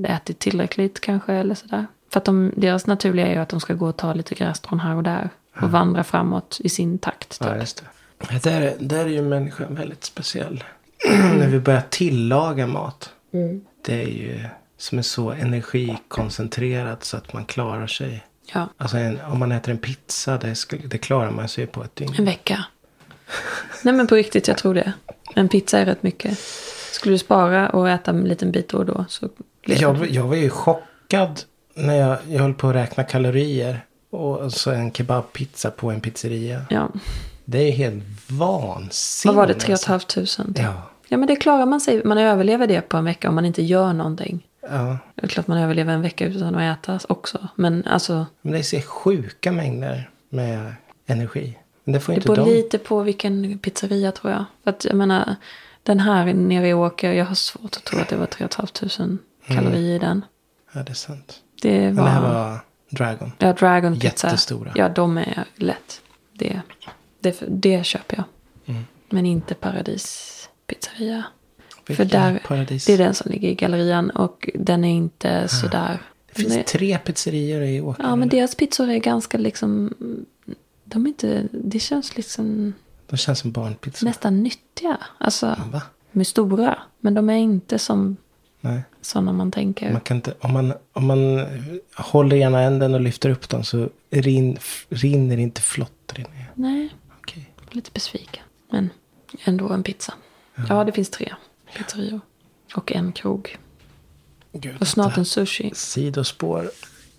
eh, 0.04 0.14
ätit 0.16 0.38
tillräckligt 0.38 1.00
kanske 1.00 1.32
eller 1.32 1.54
sådär. 1.54 1.86
För 2.12 2.18
att 2.20 2.24
de, 2.24 2.52
deras 2.56 2.86
naturliga 2.86 3.26
är 3.26 3.32
ju 3.34 3.38
att 3.40 3.48
de 3.48 3.60
ska 3.60 3.74
gå 3.74 3.86
och 3.88 3.96
ta 3.96 4.12
lite 4.14 4.34
grässtrån 4.34 4.80
här 4.80 4.96
och 4.96 5.02
där. 5.02 5.30
Och 5.62 5.70
vandra 5.70 6.04
framåt 6.04 6.60
i 6.64 6.68
sin 6.68 6.98
takt. 6.98 7.40
Typ. 7.40 7.48
Ja, 7.50 7.56
just 7.56 7.84
det. 8.20 8.38
Där, 8.50 8.60
är- 8.60 8.76
där 8.80 9.04
är 9.04 9.08
ju 9.08 9.22
människan 9.22 9.74
väldigt 9.74 10.04
speciell. 10.04 10.64
När 11.38 11.48
vi 11.48 11.60
börjar 11.60 11.82
tillaga 11.90 12.66
mat. 12.66 13.10
Det 13.86 14.02
är 14.02 14.08
ju 14.08 14.40
som 14.78 14.98
är 14.98 15.02
så 15.02 15.30
energikoncentrerat 15.30 17.04
så 17.04 17.16
att 17.16 17.32
man 17.32 17.44
klarar 17.44 17.86
sig. 17.86 18.24
Ja, 18.54 18.68
Alltså 18.76 18.96
en, 18.96 19.20
om 19.20 19.38
man 19.38 19.52
äter 19.52 19.70
en 19.72 19.78
pizza, 19.78 20.38
det, 20.38 20.54
skulle, 20.54 20.86
det 20.86 20.98
klarar 20.98 21.30
man 21.30 21.48
sig 21.48 21.66
på 21.66 21.82
ett 21.84 21.96
dygn. 21.96 22.14
en 22.18 22.24
vecka. 22.24 22.64
Nej 23.82 23.94
men 23.94 24.06
på 24.06 24.14
riktigt, 24.14 24.48
jag 24.48 24.58
tror 24.58 24.74
det. 24.74 24.92
En 25.34 25.48
pizza 25.48 25.78
är 25.78 25.86
rätt 25.86 26.02
mycket. 26.02 26.38
Skulle 26.92 27.14
du 27.14 27.18
spara 27.18 27.68
och 27.68 27.88
äta 27.90 28.10
en 28.10 28.24
liten 28.24 28.52
bit 28.52 28.68
då 28.68 28.78
och 28.78 28.86
då 28.86 29.04
så 29.08 29.28
Jag, 29.66 30.10
jag 30.10 30.22
var 30.24 30.36
ju 30.36 30.50
chockad 30.50 31.40
när 31.74 31.94
jag, 31.94 32.18
jag 32.28 32.40
höll 32.40 32.54
på 32.54 32.68
att 32.68 32.74
räkna 32.74 33.04
kalorier. 33.04 33.84
Och 34.10 34.52
så 34.52 34.70
en 34.70 34.92
kebabpizza 34.92 35.70
på 35.70 35.90
en 35.90 36.00
pizzeria. 36.00 36.62
Ja. 36.70 36.88
Det 37.44 37.58
är 37.58 37.72
helt 37.72 38.04
vansinnigt. 38.26 39.24
Vad 39.24 39.34
var 39.34 39.46
det? 39.46 39.54
3 39.54 39.76
500? 39.76 40.62
Ja. 40.62 40.90
Ja 41.08 41.16
men 41.16 41.26
det 41.26 41.36
klarar 41.36 41.66
man 41.66 41.80
sig. 41.80 42.04
Man 42.04 42.18
överlever 42.18 42.66
det 42.66 42.80
på 42.80 42.96
en 42.96 43.04
vecka 43.04 43.28
om 43.28 43.34
man 43.34 43.44
inte 43.44 43.62
gör 43.62 43.92
någonting. 43.92 44.46
Ja. 44.70 44.98
Det 45.14 45.24
är 45.24 45.28
klart 45.28 45.46
man 45.46 45.58
överlever 45.58 45.92
en 45.94 46.02
vecka 46.02 46.26
utan 46.26 46.54
att 46.54 46.78
äta 46.78 47.00
också. 47.08 47.48
Men 47.54 47.84
alltså, 47.86 48.26
Men 48.40 48.52
det 48.52 48.58
är 48.58 48.62
så 48.62 48.80
sjuka 48.80 49.52
mängder 49.52 50.10
med 50.28 50.74
energi. 51.06 51.58
Men 51.84 51.92
det 51.92 52.00
får 52.00 52.12
det 52.12 52.16
inte 52.16 52.28
beror 52.28 52.46
de. 52.46 52.50
lite 52.52 52.78
på 52.78 53.02
vilken 53.02 53.58
pizzeria 53.58 54.12
tror 54.12 54.32
jag. 54.32 54.44
För 54.64 54.70
att 54.70 54.84
jag 54.84 54.94
menar, 54.96 55.36
den 55.82 56.00
här 56.00 56.34
nere 56.34 56.68
i 56.68 56.74
Åker, 56.74 57.12
jag 57.12 57.24
har 57.24 57.34
svårt 57.34 57.76
att 57.76 57.84
tro 57.84 57.98
att 57.98 58.08
det 58.08 58.16
var 58.16 58.26
3 58.26 58.48
500 58.88 59.18
kalorier 59.46 59.96
i 59.96 59.98
den. 59.98 60.24
Ja, 60.72 60.82
det 60.82 60.90
är 60.92 60.94
sant. 60.94 61.40
Det 61.62 61.80
Men 61.80 61.96
var, 61.96 62.04
det 62.04 62.10
här 62.10 62.20
var 62.20 62.58
Dragon. 62.90 63.32
ja, 63.38 63.52
Dragon 63.52 63.94
Pizza. 64.00 64.26
Jättestora. 64.26 64.72
Ja, 64.74 64.88
de 64.88 65.18
är 65.18 65.44
lätt. 65.56 66.00
Det, 66.32 66.60
det, 67.20 67.42
det 67.48 67.86
köper 67.86 68.16
jag. 68.16 68.24
Mm. 68.74 68.86
Men 69.08 69.26
inte 69.26 69.54
Paradis 69.54 70.48
pizzeria. 70.66 71.24
För 71.96 72.04
där, 72.04 72.42
paradis. 72.46 72.84
det 72.86 72.92
är 72.92 72.98
den 72.98 73.14
som 73.14 73.30
ligger 73.30 73.48
i 73.48 73.54
gallerian 73.54 74.10
och 74.10 74.50
den 74.54 74.84
är 74.84 74.94
inte 74.96 75.48
sådär. 75.48 75.98
Det 76.26 76.34
finns 76.42 76.54
Nej. 76.54 76.64
tre 76.64 76.98
pizzerior 76.98 77.62
i 77.62 77.80
Åker. 77.80 78.02
Ja, 78.02 78.16
men 78.16 78.28
deras 78.28 78.54
pizzor 78.54 78.88
är 78.90 78.98
ganska 78.98 79.38
liksom 79.38 79.94
De 80.84 81.04
är 81.04 81.08
inte, 81.08 81.48
det 81.52 81.78
känns 81.78 82.16
liksom 82.16 82.72
De 83.06 83.16
känns 83.16 83.38
som 83.38 83.52
barnpizza. 83.52 84.06
nästan 84.06 84.42
nyttiga. 84.42 84.98
Alltså, 85.18 85.46
Va? 85.72 85.82
de 86.12 86.20
är 86.20 86.24
stora. 86.24 86.78
Men 87.00 87.14
de 87.14 87.30
är 87.30 87.36
inte 87.36 87.78
som 87.78 88.16
Nej. 88.60 88.82
sådana 89.00 89.32
man 89.32 89.50
tänker. 89.50 89.92
Man 89.92 90.00
kan 90.00 90.16
inte, 90.16 90.34
om, 90.40 90.52
man, 90.52 90.72
om 90.92 91.06
man 91.06 91.46
håller 91.96 92.36
ena 92.36 92.60
änden 92.60 92.94
och 92.94 93.00
lyfter 93.00 93.30
upp 93.30 93.48
dem 93.48 93.64
så 93.64 93.88
rin, 94.10 94.58
rinner 94.88 95.36
inte 95.36 95.60
flotter 95.60 96.18
ner. 96.18 96.50
Nej, 96.54 96.88
Okej. 97.20 97.50
lite 97.70 97.90
besviken. 97.94 98.42
Men 98.70 98.90
ändå 99.44 99.68
en 99.68 99.82
pizza. 99.82 100.14
Ja, 100.68 100.84
det 100.84 100.92
finns 100.92 101.10
tre 101.10 101.34
pizzerior. 101.76 102.20
Och 102.74 102.92
en 102.92 103.12
krog. 103.12 103.58
Gud, 104.52 104.76
Och 104.80 104.88
snart 104.88 105.16
en 105.16 105.24
sushi. 105.24 105.70
Sidospår. 105.74 106.70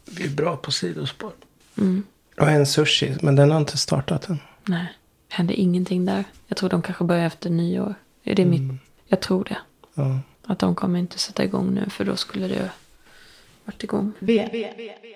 Vi 0.05 0.25
är 0.25 0.29
bra 0.29 0.57
på 0.57 0.71
sidospår. 0.71 1.31
Mm. 1.77 2.03
Och 2.37 2.49
en 2.49 2.65
sushi, 2.65 3.15
men 3.21 3.35
den 3.35 3.51
har 3.51 3.59
inte 3.59 3.77
startat 3.77 4.29
än. 4.29 4.39
Nej, 4.67 4.87
hände 5.29 5.53
ingenting 5.53 6.05
där. 6.05 6.23
Jag 6.47 6.57
tror 6.57 6.69
de 6.69 6.81
kanske 6.81 7.03
börjar 7.03 7.25
efter 7.25 7.49
nyår. 7.49 7.95
Är 8.23 8.35
det 8.35 8.45
mitt? 8.45 8.81
Jag 9.07 9.19
tror 9.19 9.43
det. 9.43 9.57
Ja. 9.93 10.19
Att 10.45 10.59
de 10.59 10.75
kommer 10.75 10.99
inte 10.99 11.19
sätta 11.19 11.43
igång 11.43 11.73
nu 11.73 11.89
för 11.89 12.05
då 12.05 12.15
skulle 12.15 12.47
det 12.47 12.71
varit 13.65 13.83
igång. 13.83 14.11
V, 14.19 14.49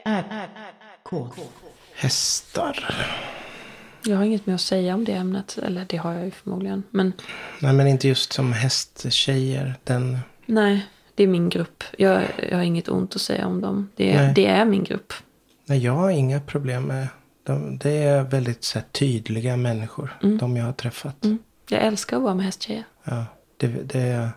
R, 0.05 0.49
K. 1.03 1.29
Hästar. 1.93 2.95
Jag 4.05 4.17
har 4.17 4.23
inget 4.23 4.45
mer 4.45 4.53
att 4.53 4.61
säga 4.61 4.95
om 4.95 5.05
det 5.05 5.11
ämnet. 5.11 5.57
Eller 5.63 5.85
det 5.89 5.97
har 5.97 6.13
jag 6.13 6.25
ju 6.25 6.31
förmodligen. 6.31 6.83
Men 6.91 7.13
Nej, 7.59 7.73
men 7.73 7.87
inte 7.87 8.07
just 8.07 8.33
som 8.33 8.53
hästtjejer. 8.53 9.75
Den, 9.83 10.17
nej, 10.45 10.85
det 11.15 11.23
är 11.23 11.27
min 11.27 11.49
grupp. 11.49 11.83
Jag, 11.97 12.23
jag 12.49 12.57
har 12.57 12.63
inget 12.63 12.89
ont 12.89 13.15
att 13.15 13.21
säga 13.21 13.47
om 13.47 13.61
dem. 13.61 13.89
Det, 13.95 14.15
Nej. 14.15 14.33
det 14.35 14.45
är 14.47 14.65
min 14.65 14.83
grupp. 14.83 15.13
nej, 15.65 15.79
jag 15.79 15.93
har 15.93 16.09
inga 16.09 16.41
problem 16.41 16.83
med 16.83 17.07
de, 17.43 17.77
Det 17.77 17.91
är 17.91 18.23
väldigt 18.23 18.63
så 18.63 18.79
här, 18.79 18.85
tydliga 18.91 19.57
människor. 19.57 20.17
De 20.39 20.57
jag 20.57 20.65
har 20.65 20.73
träffat. 20.73 21.23
Mm. 21.25 21.37
Jag 21.69 21.81
älskar 21.83 22.17
att 22.17 22.23
vara 22.23 22.35
med 22.35 22.45
hästtjejer. 22.45 22.83
Ja, 23.03 23.25
det, 23.57 23.67
det, 23.67 23.99
är, 23.99 24.29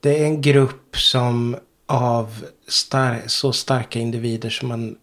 det 0.00 0.20
är 0.20 0.24
en 0.24 0.40
grupp 0.42 0.96
som 0.96 1.56
av 1.86 2.44
star, 2.68 3.22
så 3.26 3.52
starka 3.52 3.98
individer 3.98 4.50
som 4.50 4.68
man 4.68 4.96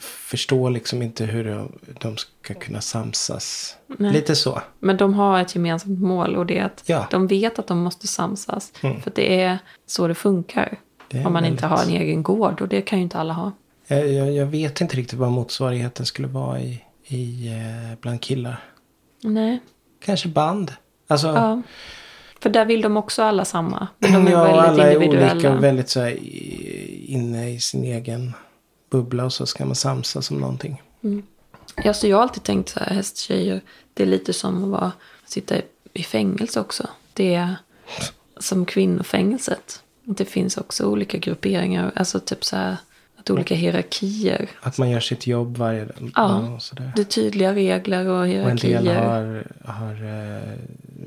förstår 0.00 0.70
liksom 0.70 1.02
inte 1.02 1.24
hur 1.24 1.44
de, 1.44 1.72
de 2.00 2.16
ska 2.16 2.54
kunna 2.54 2.80
samsas. 2.80 3.76
Nej. 3.98 4.12
Lite 4.12 4.36
så. 4.36 4.60
Men 4.80 4.96
de 4.96 5.14
har 5.14 5.40
ett 5.40 5.54
gemensamt 5.54 6.00
mål 6.00 6.36
och 6.36 6.46
det 6.46 6.58
är 6.58 6.64
att 6.64 6.82
Ja. 6.86 7.06
de 7.10 7.26
vet 7.26 7.58
att 7.58 7.66
de 7.66 7.78
måste 7.78 8.06
samsas. 8.06 8.72
Mm. 8.82 9.00
För 9.00 9.12
det 9.14 9.42
är 9.42 9.58
så 9.86 10.08
det 10.08 10.14
funkar. 10.14 10.78
Det 11.08 11.24
om 11.24 11.32
man 11.32 11.44
inte 11.44 11.62
väldigt- 11.68 11.78
har 11.88 11.94
en 11.96 12.02
egen 12.02 12.22
gård 12.22 12.60
och 12.60 12.68
det 12.68 12.82
kan 12.82 12.98
ju 12.98 13.02
inte 13.02 13.18
alla 13.18 13.32
ha. 13.34 13.52
Jag, 13.86 14.12
jag, 14.12 14.32
jag 14.32 14.46
vet 14.46 14.80
inte 14.80 14.96
riktigt 14.96 15.18
vad 15.18 15.32
motsvarigheten 15.32 16.06
skulle 16.06 16.28
vara 16.28 16.60
i, 16.60 16.82
i 17.06 17.48
eh, 17.48 17.98
bland 18.00 18.20
killar. 18.20 18.64
Nej, 19.22 19.58
Kanske 20.04 20.28
band. 20.28 20.72
Alltså, 21.08 21.26
ja. 21.26 21.62
För 22.40 22.50
där 22.50 22.64
vill 22.64 22.80
de 22.82 22.96
också 22.96 23.22
alla 23.22 23.44
samma. 23.44 23.88
Men 23.98 24.12
de 24.12 24.26
är 24.26 24.30
ja, 24.32 24.42
väldigt 24.44 24.60
alla 24.64 24.84
är 24.90 24.94
individuella. 24.94 25.32
olika 25.32 25.52
och 25.54 25.64
väldigt 25.64 25.88
så 25.88 26.00
här, 26.00 26.18
inne 27.06 27.50
i 27.50 27.60
sin 27.60 27.84
egen 27.84 28.32
bubbla 28.90 29.24
och 29.24 29.32
så 29.32 29.46
ska 29.46 29.66
man 29.66 29.74
samsas 29.74 30.30
om 30.30 30.38
någonting. 30.38 30.82
Ja, 31.84 31.94
så 31.94 32.06
jag 32.06 32.16
har 32.16 32.22
alltid 32.22 32.42
tänkt 32.42 32.68
så 32.68 32.80
här, 32.80 32.94
hästtjejer, 32.94 33.60
det 33.94 34.02
är 34.02 34.06
lite 34.06 34.32
som 34.32 34.64
att 34.64 34.70
vara, 34.70 34.92
sitta 35.26 35.54
i, 35.92 36.02
fängelse 36.02 36.60
också. 36.60 36.88
Det 37.12 37.34
är 37.34 37.56
som 38.36 38.66
kvinnofängelset. 38.66 39.82
Det 40.04 40.24
finns 40.24 40.56
också 40.56 40.84
olika 40.84 41.18
grupperingar, 41.18 41.92
alltså 41.94 42.20
typ 42.20 42.44
så 42.44 42.56
här, 42.56 42.76
att 43.16 43.30
olika 43.30 43.54
hierarkier. 43.54 44.48
Att 44.60 44.78
man 44.78 44.90
gör 44.90 45.00
sitt 45.00 45.26
jobb 45.26 45.56
varje 45.56 45.84
dag. 45.84 46.10
Ja. 46.14 46.58
Det 46.96 47.02
är 47.02 47.04
tydliga 47.04 47.54
regler 47.54 48.06
och 48.08 48.18
och 48.18 48.24
en 48.24 48.30
hierarkier. 48.30 48.82
del 48.82 48.96
har, 48.96 49.46
har 49.64 50.04
eh, 50.04 50.58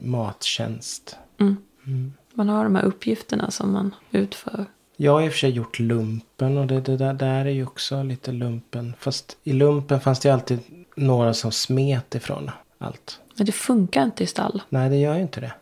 mattjänst. 0.04 1.18
Mm. 1.38 2.14
Man 2.34 2.50
har 2.50 2.64
de 2.64 2.76
här 2.76 2.84
uppgifterna 2.84 3.52
som 3.52 3.72
man 3.72 3.96
utför. 4.12 4.66
Jag 5.02 5.12
har 5.12 5.22
i 5.22 5.28
och 5.28 5.32
för 5.32 5.40
sig 5.40 5.50
gjort 5.52 5.80
lumpen 5.80 6.58
och 6.58 6.68
det, 6.68 6.82
det 6.82 6.98
där, 6.98 7.14
där 7.14 7.46
är 7.46 7.50
ju 7.50 7.66
också 7.66 8.04
lite 8.04 8.32
lumpen. 8.32 8.94
Fast 9.00 9.38
i 9.44 9.54
lumpen 9.54 10.02
fanns 10.02 10.20
det 10.20 10.30
alltid 10.30 10.60
några 10.96 11.34
som 11.34 11.52
smet 11.52 12.16
ifrån 12.16 12.52
allt. 12.78 13.20
Men 13.36 13.46
det 13.46 13.52
funkar 13.52 14.04
inte 14.04 14.24
i 14.24 14.28
stall. 14.28 14.62
Nej, 14.70 14.90
det 14.90 14.96
gör 14.98 15.16
ju 15.16 15.22
inte 15.22 15.42
det. 15.42 15.54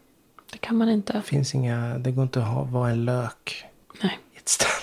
Det 0.52 0.58
kan 0.58 0.76
man 0.76 0.90
inte. 0.90 1.14
Det 1.14 1.22
finns 1.22 1.56
inga, 1.56 1.98
det 1.98 2.12
går 2.12 2.24
inte 2.24 2.40
att 2.42 2.48
ha, 2.48 2.64
vara 2.64 2.90
en 2.90 3.06
lök 3.06 3.66
Nej. 4.02 4.20
i 4.34 4.38
ett 4.38 4.50
stall. 4.50 4.82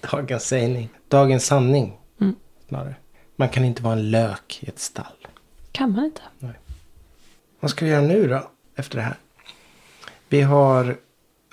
Dagens 0.12 0.44
sägning. 0.48 0.88
Dagens 1.08 1.46
sanning. 1.46 1.96
Mm. 2.20 2.34
Snarare. 2.68 2.94
Man 3.36 3.48
kan 3.48 3.64
inte 3.64 3.82
vara 3.82 3.92
en 3.92 4.10
lök 4.10 4.58
i 4.62 4.68
ett 4.68 4.78
stall. 4.78 5.26
Kan 5.72 5.92
man 5.92 6.04
inte. 6.04 6.20
Vad 7.60 7.70
ska 7.70 7.84
vi 7.84 7.90
göra 7.90 8.02
nu 8.02 8.28
då? 8.28 8.50
Efter 8.76 8.96
det 8.96 9.02
här. 9.04 9.16
Vi 10.28 10.42
har... 10.42 10.96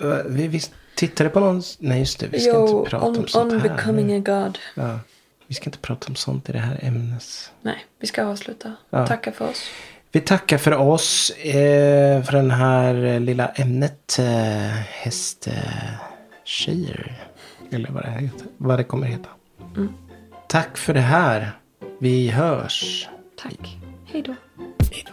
eh, 0.00 0.08
Vi, 0.26 0.48
vi 0.48 0.60
tittade 0.96 1.30
på 1.30 1.40
någon... 1.40 1.62
Nej 1.78 1.98
just 1.98 2.20
det. 2.20 2.26
Vi 2.26 2.40
ska 2.40 2.60
inte 2.60 2.90
prata 2.90 3.06
om 3.06 3.28
sånt 3.28 3.52
här. 3.52 3.70
a 3.70 4.18
god. 4.18 4.58
Ja, 4.74 4.98
vi 5.46 5.54
ska 5.54 5.64
inte 5.64 5.78
prata 5.78 6.08
om 6.08 6.14
sånt 6.14 6.48
i 6.48 6.52
det 6.52 6.58
här 6.58 6.78
ämnes. 6.82 7.50
Nej, 7.62 7.86
vi 8.00 8.06
ska 8.06 8.24
avsluta. 8.24 8.72
Ja. 8.90 9.06
Tacka 9.06 9.32
för 9.32 9.48
oss. 9.48 9.70
Vi 10.12 10.20
tackar 10.20 10.58
för 10.58 10.72
oss. 10.72 11.30
Eh, 11.30 12.22
för 12.22 12.32
den 12.32 12.50
här 12.50 13.04
eh, 13.04 13.20
lilla 13.20 13.48
ämnet. 13.48 14.18
Eh, 14.18 14.24
hästtjejer. 15.04 15.92
Eller 17.70 17.90
vad 17.90 18.02
det, 18.02 18.10
heter, 18.10 18.46
vad 18.56 18.78
det 18.78 18.84
kommer 18.84 19.06
heta. 19.06 19.28
Mm. 19.76 19.92
Tack 20.48 20.76
för 20.76 20.94
det 20.94 21.00
här. 21.00 21.50
Vi 22.00 22.28
hörs. 22.28 23.08
Tack. 23.42 23.78
Hej 24.06 24.22
då. 24.22 24.34
Hej 24.92 25.04
då. 25.06 25.12